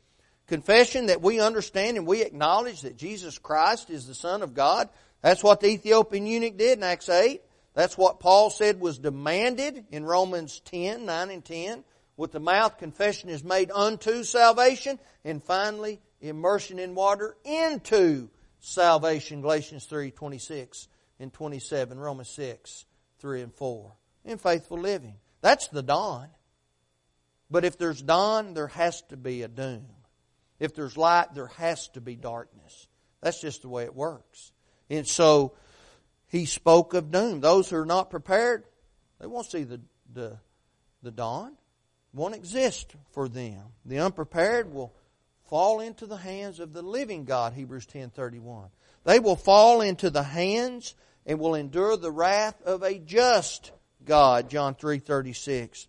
Confession 0.46 1.06
that 1.06 1.22
we 1.22 1.40
understand 1.40 1.96
and 1.96 2.06
we 2.06 2.22
acknowledge 2.22 2.82
that 2.82 2.96
Jesus 2.96 3.38
Christ 3.38 3.90
is 3.90 4.06
the 4.06 4.14
Son 4.14 4.42
of 4.42 4.54
God. 4.54 4.88
That's 5.22 5.42
what 5.42 5.60
the 5.60 5.68
Ethiopian 5.68 6.26
eunuch 6.26 6.56
did 6.56 6.78
in 6.78 6.84
Acts 6.84 7.08
8. 7.08 7.42
That's 7.74 7.96
what 7.96 8.20
Paul 8.20 8.50
said 8.50 8.80
was 8.80 8.98
demanded 8.98 9.84
in 9.90 10.04
Romans 10.04 10.60
10, 10.64 11.06
9 11.06 11.30
and 11.30 11.44
10. 11.44 11.84
With 12.18 12.32
the 12.32 12.40
mouth, 12.40 12.78
confession 12.78 13.30
is 13.30 13.44
made 13.44 13.70
unto 13.70 14.24
salvation. 14.24 14.98
And 15.24 15.42
finally, 15.42 16.00
immersion 16.20 16.80
in 16.80 16.96
water 16.96 17.36
into 17.44 18.28
salvation. 18.58 19.40
Galatians 19.40 19.86
3, 19.86 20.10
26 20.10 20.88
and 21.20 21.32
27. 21.32 21.96
Romans 21.96 22.28
6, 22.30 22.84
3 23.20 23.42
and 23.42 23.54
4. 23.54 23.92
In 24.24 24.36
faithful 24.36 24.78
living. 24.78 25.14
That's 25.42 25.68
the 25.68 25.82
dawn. 25.82 26.28
But 27.52 27.64
if 27.64 27.78
there's 27.78 28.02
dawn, 28.02 28.52
there 28.52 28.66
has 28.66 29.00
to 29.02 29.16
be 29.16 29.42
a 29.42 29.48
doom. 29.48 29.86
If 30.58 30.74
there's 30.74 30.96
light, 30.96 31.34
there 31.34 31.46
has 31.46 31.86
to 31.90 32.00
be 32.00 32.16
darkness. 32.16 32.88
That's 33.22 33.40
just 33.40 33.62
the 33.62 33.68
way 33.68 33.84
it 33.84 33.94
works. 33.94 34.50
And 34.90 35.06
so 35.06 35.54
he 36.26 36.46
spoke 36.46 36.94
of 36.94 37.12
doom. 37.12 37.40
Those 37.40 37.70
who 37.70 37.76
are 37.76 37.86
not 37.86 38.10
prepared, 38.10 38.64
they 39.20 39.28
won't 39.28 39.48
see 39.48 39.62
the, 39.62 39.80
the, 40.12 40.38
the 41.04 41.12
dawn. 41.12 41.52
Won't 42.12 42.34
exist 42.34 42.94
for 43.10 43.28
them. 43.28 43.62
The 43.84 43.98
unprepared 43.98 44.72
will 44.72 44.94
fall 45.44 45.80
into 45.80 46.06
the 46.06 46.16
hands 46.16 46.60
of 46.60 46.72
the 46.72 46.82
living 46.82 47.24
God, 47.24 47.52
Hebrews 47.52 47.86
10:31. 47.86 48.70
They 49.04 49.18
will 49.18 49.36
fall 49.36 49.80
into 49.80 50.10
the 50.10 50.22
hands 50.22 50.94
and 51.26 51.38
will 51.38 51.54
endure 51.54 51.96
the 51.96 52.10
wrath 52.10 52.60
of 52.62 52.82
a 52.82 52.98
just 52.98 53.72
God, 54.04 54.48
John 54.50 54.74
3:36. 54.74 55.86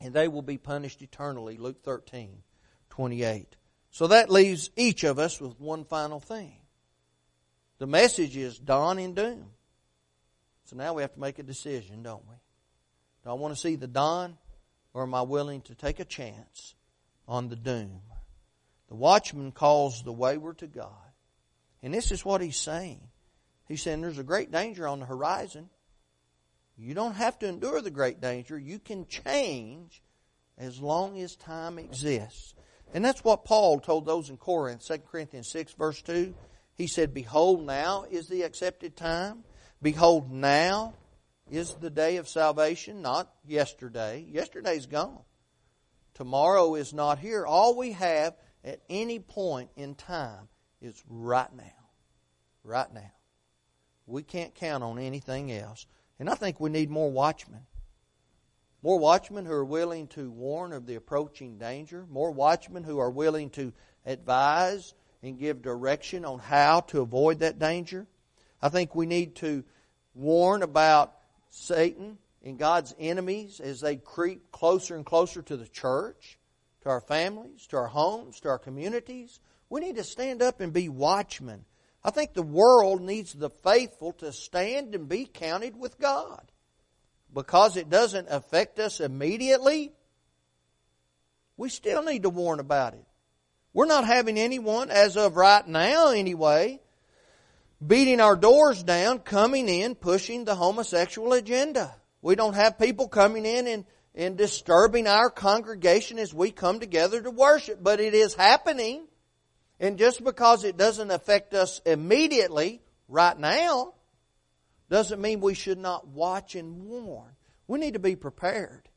And 0.00 0.14
they 0.14 0.28
will 0.28 0.42
be 0.42 0.58
punished 0.58 1.02
eternally, 1.02 1.56
Luke 1.56 1.82
13:28. 1.82 3.56
So 3.90 4.06
that 4.06 4.30
leaves 4.30 4.70
each 4.76 5.04
of 5.04 5.18
us 5.18 5.40
with 5.40 5.60
one 5.60 5.84
final 5.84 6.20
thing. 6.20 6.56
The 7.78 7.86
message 7.86 8.36
is 8.36 8.58
dawn 8.58 8.98
and 8.98 9.16
doom. 9.16 9.52
So 10.64 10.76
now 10.76 10.94
we 10.94 11.02
have 11.02 11.14
to 11.14 11.20
make 11.20 11.38
a 11.38 11.42
decision, 11.42 12.02
don't 12.02 12.26
we? 12.28 12.36
Do 13.24 13.30
I 13.30 13.32
want 13.32 13.54
to 13.54 13.60
see 13.60 13.76
the 13.76 13.88
dawn 13.88 14.38
or 14.94 15.02
am 15.02 15.14
I 15.14 15.22
willing 15.22 15.60
to 15.62 15.74
take 15.74 16.00
a 16.00 16.04
chance 16.04 16.74
on 17.28 17.48
the 17.48 17.56
doom? 17.56 18.00
The 18.88 18.96
watchman 18.96 19.52
calls 19.52 20.02
the 20.02 20.12
wayward 20.12 20.58
to 20.58 20.66
God. 20.66 20.92
And 21.82 21.94
this 21.94 22.10
is 22.10 22.24
what 22.24 22.40
he's 22.40 22.56
saying. 22.56 23.00
He's 23.66 23.82
saying 23.82 24.00
there's 24.00 24.18
a 24.18 24.24
great 24.24 24.50
danger 24.50 24.86
on 24.86 25.00
the 25.00 25.06
horizon. 25.06 25.70
You 26.76 26.94
don't 26.94 27.14
have 27.14 27.38
to 27.38 27.48
endure 27.48 27.80
the 27.80 27.90
great 27.90 28.20
danger. 28.20 28.58
You 28.58 28.78
can 28.78 29.06
change 29.06 30.02
as 30.58 30.80
long 30.80 31.18
as 31.20 31.36
time 31.36 31.78
exists. 31.78 32.54
And 32.92 33.04
that's 33.04 33.22
what 33.22 33.44
Paul 33.44 33.78
told 33.78 34.04
those 34.06 34.28
in 34.28 34.36
Corinth, 34.36 34.84
2 34.86 34.98
Corinthians 35.10 35.48
6, 35.48 35.74
verse 35.74 36.02
2. 36.02 36.34
He 36.74 36.86
said, 36.86 37.14
Behold, 37.14 37.64
now 37.64 38.06
is 38.10 38.28
the 38.28 38.42
accepted 38.42 38.96
time. 38.96 39.44
Behold, 39.80 40.32
now 40.32 40.94
is 41.50 41.74
the 41.74 41.90
day 41.90 42.16
of 42.16 42.28
salvation, 42.28 43.02
not 43.02 43.30
yesterday. 43.46 44.24
Yesterday's 44.30 44.86
gone. 44.86 45.18
Tomorrow 46.14 46.76
is 46.76 46.94
not 46.94 47.18
here. 47.18 47.44
All 47.44 47.76
we 47.76 47.92
have 47.92 48.36
at 48.64 48.80
any 48.88 49.18
point 49.18 49.70
in 49.76 49.94
time 49.94 50.48
is 50.80 51.02
right 51.08 51.52
now. 51.54 51.64
Right 52.62 52.92
now. 52.92 53.12
We 54.06 54.22
can't 54.22 54.54
count 54.54 54.84
on 54.84 54.98
anything 54.98 55.50
else. 55.52 55.86
And 56.18 56.28
I 56.28 56.34
think 56.34 56.60
we 56.60 56.70
need 56.70 56.90
more 56.90 57.10
watchmen. 57.10 57.62
More 58.82 58.98
watchmen 58.98 59.44
who 59.44 59.52
are 59.52 59.64
willing 59.64 60.08
to 60.08 60.30
warn 60.30 60.72
of 60.72 60.86
the 60.86 60.94
approaching 60.94 61.58
danger. 61.58 62.06
More 62.10 62.30
watchmen 62.30 62.84
who 62.84 62.98
are 62.98 63.10
willing 63.10 63.50
to 63.50 63.72
advise 64.06 64.94
and 65.22 65.38
give 65.38 65.62
direction 65.62 66.24
on 66.24 66.38
how 66.38 66.80
to 66.80 67.00
avoid 67.00 67.40
that 67.40 67.58
danger. 67.58 68.06
I 68.62 68.68
think 68.68 68.94
we 68.94 69.06
need 69.06 69.36
to 69.36 69.64
warn 70.14 70.62
about 70.62 71.14
Satan 71.50 72.18
and 72.44 72.58
God's 72.58 72.94
enemies 72.98 73.60
as 73.60 73.80
they 73.80 73.96
creep 73.96 74.50
closer 74.50 74.96
and 74.96 75.04
closer 75.04 75.42
to 75.42 75.56
the 75.56 75.68
church, 75.68 76.38
to 76.82 76.88
our 76.88 77.00
families, 77.00 77.66
to 77.68 77.76
our 77.76 77.88
homes, 77.88 78.40
to 78.40 78.48
our 78.48 78.58
communities. 78.58 79.40
We 79.68 79.80
need 79.80 79.96
to 79.96 80.04
stand 80.04 80.42
up 80.42 80.60
and 80.60 80.72
be 80.72 80.88
watchmen. 80.88 81.64
I 82.02 82.10
think 82.10 82.32
the 82.32 82.42
world 82.42 83.02
needs 83.02 83.34
the 83.34 83.50
faithful 83.50 84.12
to 84.14 84.32
stand 84.32 84.94
and 84.94 85.08
be 85.08 85.26
counted 85.26 85.76
with 85.76 85.98
God 85.98 86.50
because 87.34 87.76
it 87.76 87.90
doesn't 87.90 88.28
affect 88.28 88.78
us 88.78 89.00
immediately, 89.00 89.92
we 91.56 91.68
still 91.68 92.02
need 92.02 92.22
to 92.22 92.30
warn 92.30 92.60
about 92.60 92.94
it. 92.94 93.04
We're 93.72 93.86
not 93.86 94.04
having 94.04 94.38
anyone, 94.38 94.90
as 94.90 95.16
of 95.16 95.36
right 95.36 95.66
now 95.66 96.10
anyway, 96.10 96.80
beating 97.84 98.20
our 98.20 98.36
doors 98.36 98.82
down, 98.82 99.20
coming 99.20 99.68
in, 99.68 99.94
pushing 99.94 100.44
the 100.44 100.54
homosexual 100.54 101.32
agenda. 101.32 101.94
We 102.22 102.34
don't 102.34 102.54
have 102.54 102.78
people 102.78 103.08
coming 103.08 103.46
in 103.46 103.66
and, 103.66 103.84
and 104.14 104.36
disturbing 104.36 105.06
our 105.06 105.30
congregation 105.30 106.18
as 106.18 106.34
we 106.34 106.50
come 106.50 106.80
together 106.80 107.22
to 107.22 107.30
worship, 107.30 107.82
but 107.82 108.00
it 108.00 108.14
is 108.14 108.34
happening. 108.34 109.06
And 109.78 109.98
just 109.98 110.22
because 110.22 110.64
it 110.64 110.76
doesn't 110.76 111.10
affect 111.10 111.54
us 111.54 111.80
immediately, 111.86 112.82
right 113.10 113.38
now, 113.38 113.94
doesn't 114.88 115.20
mean 115.20 115.40
we 115.40 115.54
should 115.54 115.78
not 115.78 116.08
watch 116.08 116.54
and 116.54 116.82
warn. 116.84 117.32
We 117.66 117.78
need 117.78 117.94
to 117.94 118.00
be 118.00 118.16
prepared. 118.16 118.88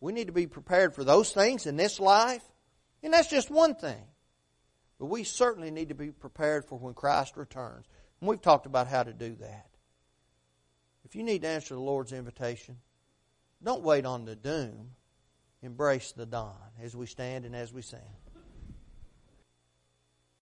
We 0.00 0.12
need 0.12 0.26
to 0.26 0.32
be 0.32 0.46
prepared 0.46 0.94
for 0.94 1.04
those 1.04 1.32
things 1.32 1.66
in 1.66 1.76
this 1.76 2.00
life. 2.00 2.42
And 3.02 3.12
that's 3.12 3.28
just 3.28 3.50
one 3.50 3.74
thing. 3.74 4.04
But 4.98 5.06
we 5.06 5.24
certainly 5.24 5.70
need 5.70 5.90
to 5.90 5.94
be 5.94 6.10
prepared 6.10 6.64
for 6.64 6.76
when 6.76 6.94
Christ 6.94 7.36
returns. 7.36 7.86
We've 8.20 8.40
talked 8.40 8.66
about 8.66 8.88
how 8.88 9.02
to 9.02 9.12
do 9.12 9.36
that. 9.36 9.66
If 11.04 11.14
you 11.14 11.22
need 11.22 11.42
to 11.42 11.48
answer 11.48 11.74
the 11.74 11.80
Lord's 11.80 12.12
invitation, 12.12 12.78
don't 13.62 13.82
wait 13.82 14.04
on 14.04 14.24
the 14.24 14.36
doom. 14.36 14.90
Embrace 15.62 16.12
the 16.12 16.26
dawn 16.26 16.54
as 16.82 16.94
we 16.94 17.06
stand 17.06 17.44
and 17.44 17.54
as 17.56 17.72
we 17.72 17.82
sing. 17.82 17.98